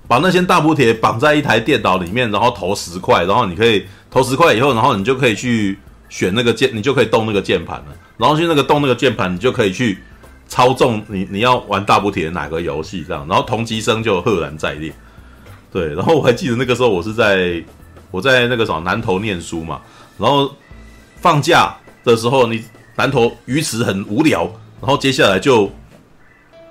[0.06, 5.76] 把那些大补贴绑在一台电脑里面，然后投十块，然后你可以投十块以后，然后你就可以去
[6.08, 7.86] 选那个键，你就可以动那个键盘了。
[8.16, 9.98] 然后去那个动那个键盘，你就可以去
[10.48, 13.26] 操纵你你要玩大补铁的哪个游戏这样。
[13.28, 14.92] 然后同级生就赫然在列，
[15.72, 15.94] 对。
[15.94, 17.62] 然后我还记得那个时候我是在
[18.10, 19.80] 我在那个什么南投念书嘛。
[20.18, 20.50] 然后
[21.16, 22.64] 放假的时候，你
[22.94, 24.44] 南投鱼池很无聊，
[24.80, 25.70] 然后接下来就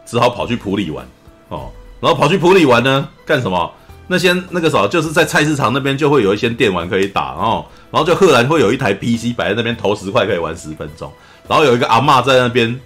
[0.06, 1.06] 只好跑去埔里玩
[1.50, 1.70] 哦。
[2.00, 3.72] 然后跑去埔里玩呢，干什么？
[4.08, 11.12] 那些那个什么，就是在菜市场那边就会有一些电玩可以打，哦然后就赫然会有一台 PC 摆在那边，投十块可以玩十分钟。
[11.48, 12.80] 然后有一个阿嬷在那边，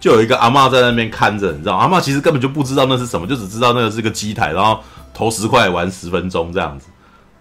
[0.00, 4.80] 就有一个阿嬷在那边看着，你知道，阿嬷其实根本就不知道那是什么，就只知道那个是个机台，然后
[5.12, 6.86] 投十块玩十分钟这样子。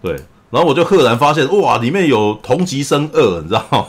[0.01, 0.13] 对，
[0.49, 3.85] 然后我就赫然发现，哇，里面有同级生二，你知道吗？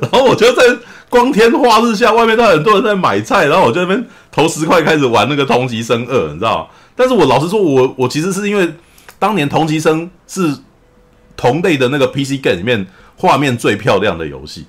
[0.00, 0.62] 然后我就在
[1.08, 6.66] 光天化日下，外面都很多人在买菜，然后我就在那边投十块开始玩那个同级生二，你知道吗？
[6.94, 8.74] 但是我老实说，我我其实是因为
[9.18, 10.56] 当年同级生是
[11.36, 12.86] 同类的那个 PC game 里面
[13.16, 14.66] 画面最漂亮的游戏，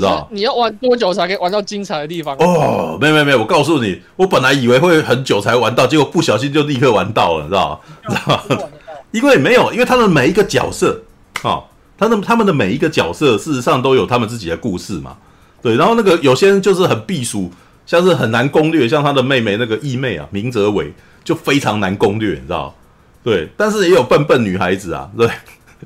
[0.00, 2.36] 知道你要玩多久才可以玩到精彩的地方？
[2.38, 7.80] 哦，没有没有没有，我告诉你，我本来以为会很久才玩到，结果不小心就立刻玩到了，你知道吗？
[8.08, 8.68] 知道吗？
[9.12, 11.02] 因为没有，因为他的每一个角色
[11.42, 11.62] 啊。
[11.96, 15.16] 他的他们的每一个角色，事实上都有他们自己的故事嘛，
[15.62, 15.76] 对。
[15.76, 17.48] 然后那个有些人就是很避暑，
[17.86, 20.92] 像是很难攻略，像他的妹妹那个义妹啊，明哲伟
[21.22, 22.74] 就非常难攻略，你知道？
[23.22, 23.48] 对。
[23.56, 25.30] 但是也有笨笨女孩子啊，对。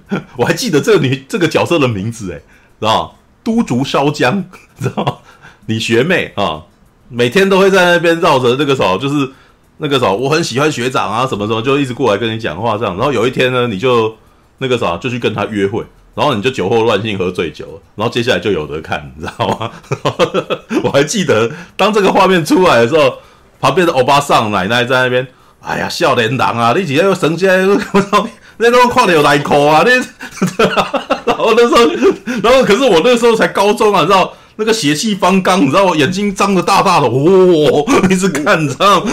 [0.38, 2.38] 我还记得这个女这个角色的名字，诶，
[2.80, 3.14] 知道？
[3.48, 4.44] 都竹烧浆，
[4.78, 5.14] 知道吗？
[5.66, 6.62] 你学妹啊，
[7.08, 9.30] 每天都会在那边绕着那个时候，就是
[9.78, 12.94] 那个时候，我很喜欢学长啊，什么什么，就一直过来跟你讲话这样。
[12.96, 14.14] 然后有一天呢，你就
[14.58, 15.82] 那个啥，就去跟他约会。
[16.14, 19.70] 然后你就酒后乱性喝醉酒，然后接下来就有得看，你知道吗？
[20.82, 23.18] 我还记得当这个画面出来的时候，
[23.60, 25.26] 旁边的欧巴桑奶奶在那边，
[25.60, 28.26] 哎呀，少年郎啊，你几天又生气，我操，
[28.58, 29.92] 那都跨的有内裤啊，那，
[31.24, 31.86] 然后那时候，
[32.42, 39.10] 然后可是我那时候才高中啊，你知道那个血气方刚，你知道我眼睛张的大大的，哦， 一直看，你知道吗？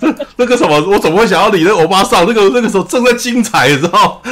[0.36, 2.24] 那个什么，我怎么会想要理那欧巴桑？
[2.26, 4.22] 那个那个时候正在精彩，你知道？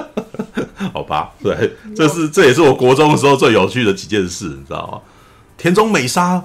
[0.92, 4.98] 好吧，对，这是这也是我国中的时候最有趣的几件事，你知道吗？
[5.56, 6.42] 田中美沙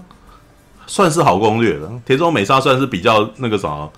[0.87, 3.91] 算是好攻略了，田中美沙算是比较那个什么，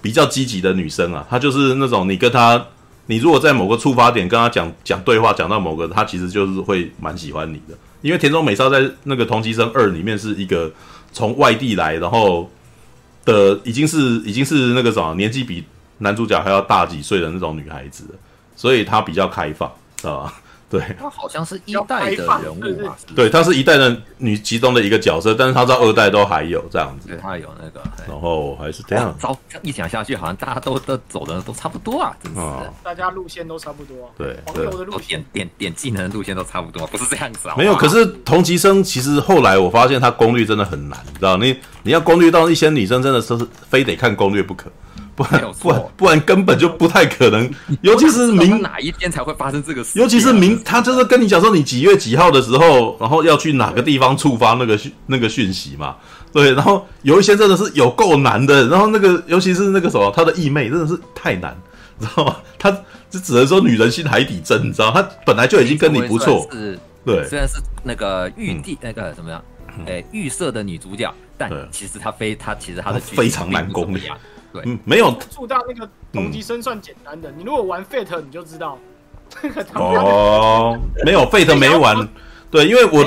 [0.00, 1.26] 比较积极的女生啊。
[1.28, 2.66] 她就是那种你跟她，
[3.06, 7.76] 你如果在某个触发点跟她讲讲对话，讲到某个，她其实就是会蛮喜欢你的。
[8.02, 10.72] 因为田中美沙在那个同级生二里面是一个
[11.12, 12.50] 从外地来，然后
[13.24, 15.64] 的已经是已经是那个什么年纪比
[15.98, 18.04] 男主角还要大几岁的那种女孩子。
[18.54, 20.34] 所以她比较开放，知道吧？
[20.70, 22.94] 对，他好像是一代的人物嘛。
[23.16, 27.08] 对，他是一代的女其中的一个角色，但是他在二代都还有这样子。
[27.08, 27.80] 对，他有那个。
[28.06, 29.16] 然后还是这样。
[29.18, 32.40] 糟，一讲下去，好像大家都都走的都差不多啊，真是。
[32.82, 34.12] 大家路线都差不多。
[34.18, 37.54] 对，黄油的路线，点点点技能的路线都差不多，不是这样子啊。
[37.56, 41.38] 没有，可是同级生其实后来我发现他攻略真的很难，你知道？
[41.38, 43.34] 你你要攻略到一些女生，真的是
[43.70, 44.70] 非得看攻略不可。
[45.18, 47.50] 不然不然不然根本就不太可能，
[47.80, 49.98] 尤其是明哪一天才会发生这个事？
[49.98, 55.96] 尤其是明他就是跟你讲说你几月几号的时候，然后要去哪个地方触发那个讯那个讯息嘛？
[56.32, 61.56] 对，然后有一些真的是有够难的，然后那个尤其是那个什么，他的义妹真的是太难，
[61.98, 62.36] 你知道吗？
[62.56, 62.70] 他
[63.10, 64.92] 就只能说女人心海底针，你知道？
[64.92, 69.42] 他本来就已经跟你不错，是，对，虽然是那个玉帝那个怎么样？
[69.86, 74.10] 哎，预设的女主角，但其实她非她其实她的非常难攻略。
[74.52, 75.14] 对，嗯，没有。
[75.30, 78.78] 触到那个同级生算简单的，嗯、你如果玩 Fate 你就知道，
[79.74, 82.08] 哦， 没有 Fate 没玩，
[82.50, 83.04] 对，因为我，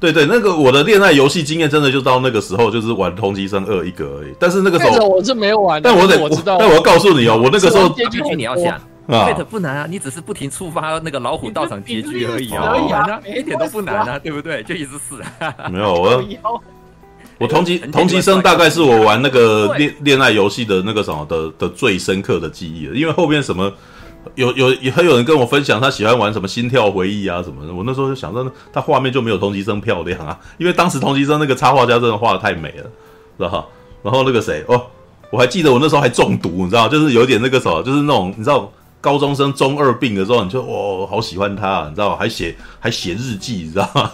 [0.00, 4.34] 对对，那个我的恋爱游戏经验真的就到那个时候，就是玩同级生二一个而已。
[4.38, 14.62] 但是那个时候我是没有玩，但我得我知道，但我要告诉你哦，我那个时候结局你要想，Fate 不难啊，你只是不停触发那个老虎道场结局而已啊，一点都不难啊，对不对？
[14.64, 15.22] 就一直死，
[15.70, 16.22] 没有我。
[17.44, 23.72] 我同级同级生大概是我玩那个恋恋爱游戏的那个什么的的最深刻的记忆了，因为后面什么
[24.34, 32.84] 有有也很有人跟我分享他喜欢玩什么心跳回忆啊什么的，我那时候就想说，他画面就没有同级生漂亮啊，因为当时同级生那个插画家真的画的太美了，
[33.36, 33.64] 知道吧？
[34.02, 34.82] 然后那个谁哦，
[35.30, 38.70] 我还记得我那时候还中毒，你知道，就是有点那个什么，就是那种你知道。
[39.04, 42.16] 高中生中二病的时候，你就哇，好喜欢他，啊，你知道吗？
[42.18, 44.10] 还写还写日记，你知道吗？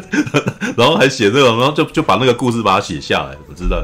[0.76, 3.82] 然后还写这种，然后就就把那个故事把它写下来，我知道。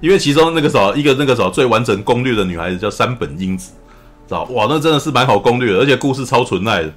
[0.00, 3.72] 因为其中那个时候一个那个时候最完整攻略的女孩子叫山本英子，
[4.26, 6.92] 知道哇，那真的是蛮好攻略的，而且故事超纯爱的，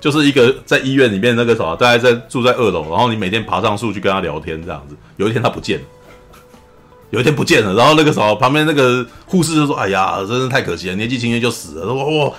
[0.00, 4.96] 就是一个在医院里面那个什么，大概在住在二楼，然后你每天爬上树去跟他聊天这样子。
[5.18, 5.84] 有一天他不见了。
[7.12, 11.94] 有一天不见了，然后那个时候旁边那个护士就说：“哎呀，真是太可惜了，年纪轻轻就死了。”说
[12.24, 12.32] ：“哇，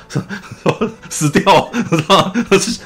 [1.09, 2.33] 死掉，知道吗？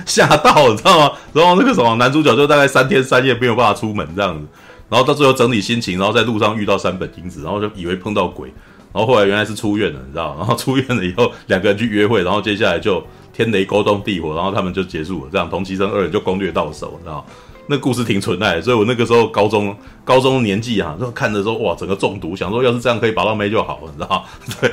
[0.05, 4.45] 吓到，你知道吗？”然后那个什么男主角就大概三天三夜没有办法出门这样子，
[4.89, 8.49] 然后到最后整理心情，然后在路上遇到山本英子，然后就以为碰到鬼，
[8.91, 10.35] 然后后来原来是出院了，你知道？
[10.37, 17.23] 然后出院了以后两个人去约会，然后接下来就天雷勾动地火，然后他们就结束了，这样同期生二人就攻略到手，你知道吗？
[17.69, 24.25] 那故事挺存在的，所以我那个时候高中高中年纪啊，就看的时候哇，整个中毒，想说要是这样可以把到妹就好了，你知道？
[24.61, 24.71] 对，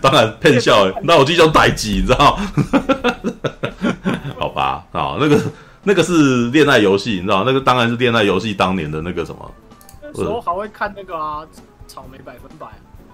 [0.00, 2.38] 当然骗笑，那我就叫代机，你知道？
[4.38, 5.40] 好吧，啊，那个
[5.84, 7.44] 那个是恋爱游戏，你知道？
[7.44, 9.50] 那个当然是恋爱游戏当年的那个什么？
[10.02, 11.46] 那时候还会看那个啊，
[11.86, 12.66] 草莓百分百。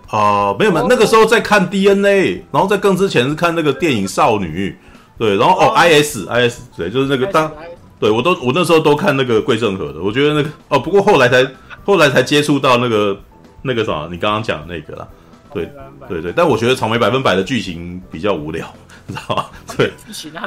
[0.08, 4.78] 啊、呃，没有没有，那个时候在看 DNA，然后在更之前是看那个电影少女，
[5.18, 7.52] 对，然后哦，IS IS，对，就是那个当，
[7.98, 11.46] 对我都我那时候都看那个桂正和的，我觉得那个哦，不过后来才
[11.84, 13.18] 后来才接触到那个
[13.62, 15.08] 那个什么，你刚刚讲的那个啦，
[15.52, 15.70] 对
[16.08, 18.66] 对对，但我觉得草莓百分百的剧情比较无聊，
[19.06, 19.46] 你知道吗？
[19.76, 19.90] 对，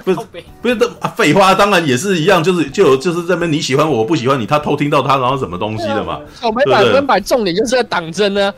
[0.04, 0.20] 不是
[0.62, 8.54] 不是的废话，当然也是一样，就是就有就是这边你喜欢我，我不喜欢你，他偷听到他然后什么东西的嘛，草莓百分百重点就是在党争呢。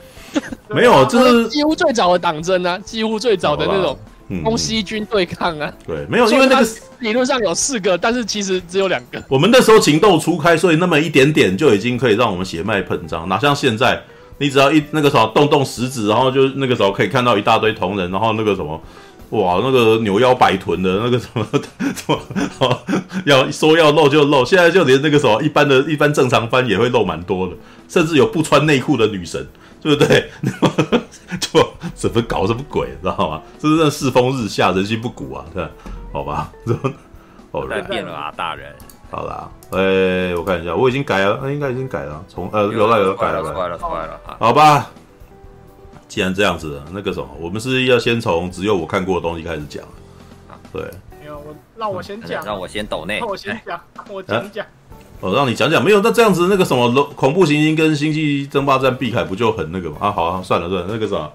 [0.69, 3.97] 没有，这是几乎最早的党争啊，几乎最早的那种
[4.43, 5.71] 东西军对抗啊。
[5.85, 6.67] 对，没有，因为那个
[6.99, 9.23] 理论上有四个，但是其实只有两个。
[9.27, 14.01] 我们那时候情窦初开，所以那么一点点就已经可以让我们血脉喷张，哪像现在，
[14.37, 18.81] 你只要一那个时候动动食指，然后就那个时候可以看到一大堆同人，然后那个什么，
[19.31, 21.45] 哇，那个扭腰摆臀的那个什么
[21.95, 22.13] 什
[22.59, 22.79] 么，
[23.25, 27.53] 要说要露就露，现在就连那个什么一般的一般正常番也会露蛮多的，
[27.87, 29.45] 甚至有不穿内裤的女神。
[29.81, 30.29] 对不对？
[31.39, 33.41] 就怎么搞什么鬼，知道吗？
[33.59, 35.45] 这是那世风日下，人心不古啊！
[35.53, 35.67] 对，
[36.13, 36.51] 好吧。
[37.51, 38.73] 哦，变了啊，大人。
[39.09, 42.23] 好啦，哎，我看一下，我已经改了，应该已经改了。
[42.27, 44.19] 从呃，有了有了，改了改了改了。
[44.39, 44.89] 好吧，
[46.07, 49.83] 既然这样子，那个什么，我们是要先从只有我看过的东西开始讲。
[50.71, 50.81] 对。
[51.19, 54.65] 没有，我让我先讲，让我先抖内，让我先讲，我讲讲。
[55.21, 59.97] 哦，让你讲讲，没有，那这样子，那个什么，龙恐怖行星跟星际争霸战，碧海不就很那个吗？
[60.01, 61.31] 啊，好啊，算了算了，那个啥，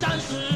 [0.00, 0.47] 战士。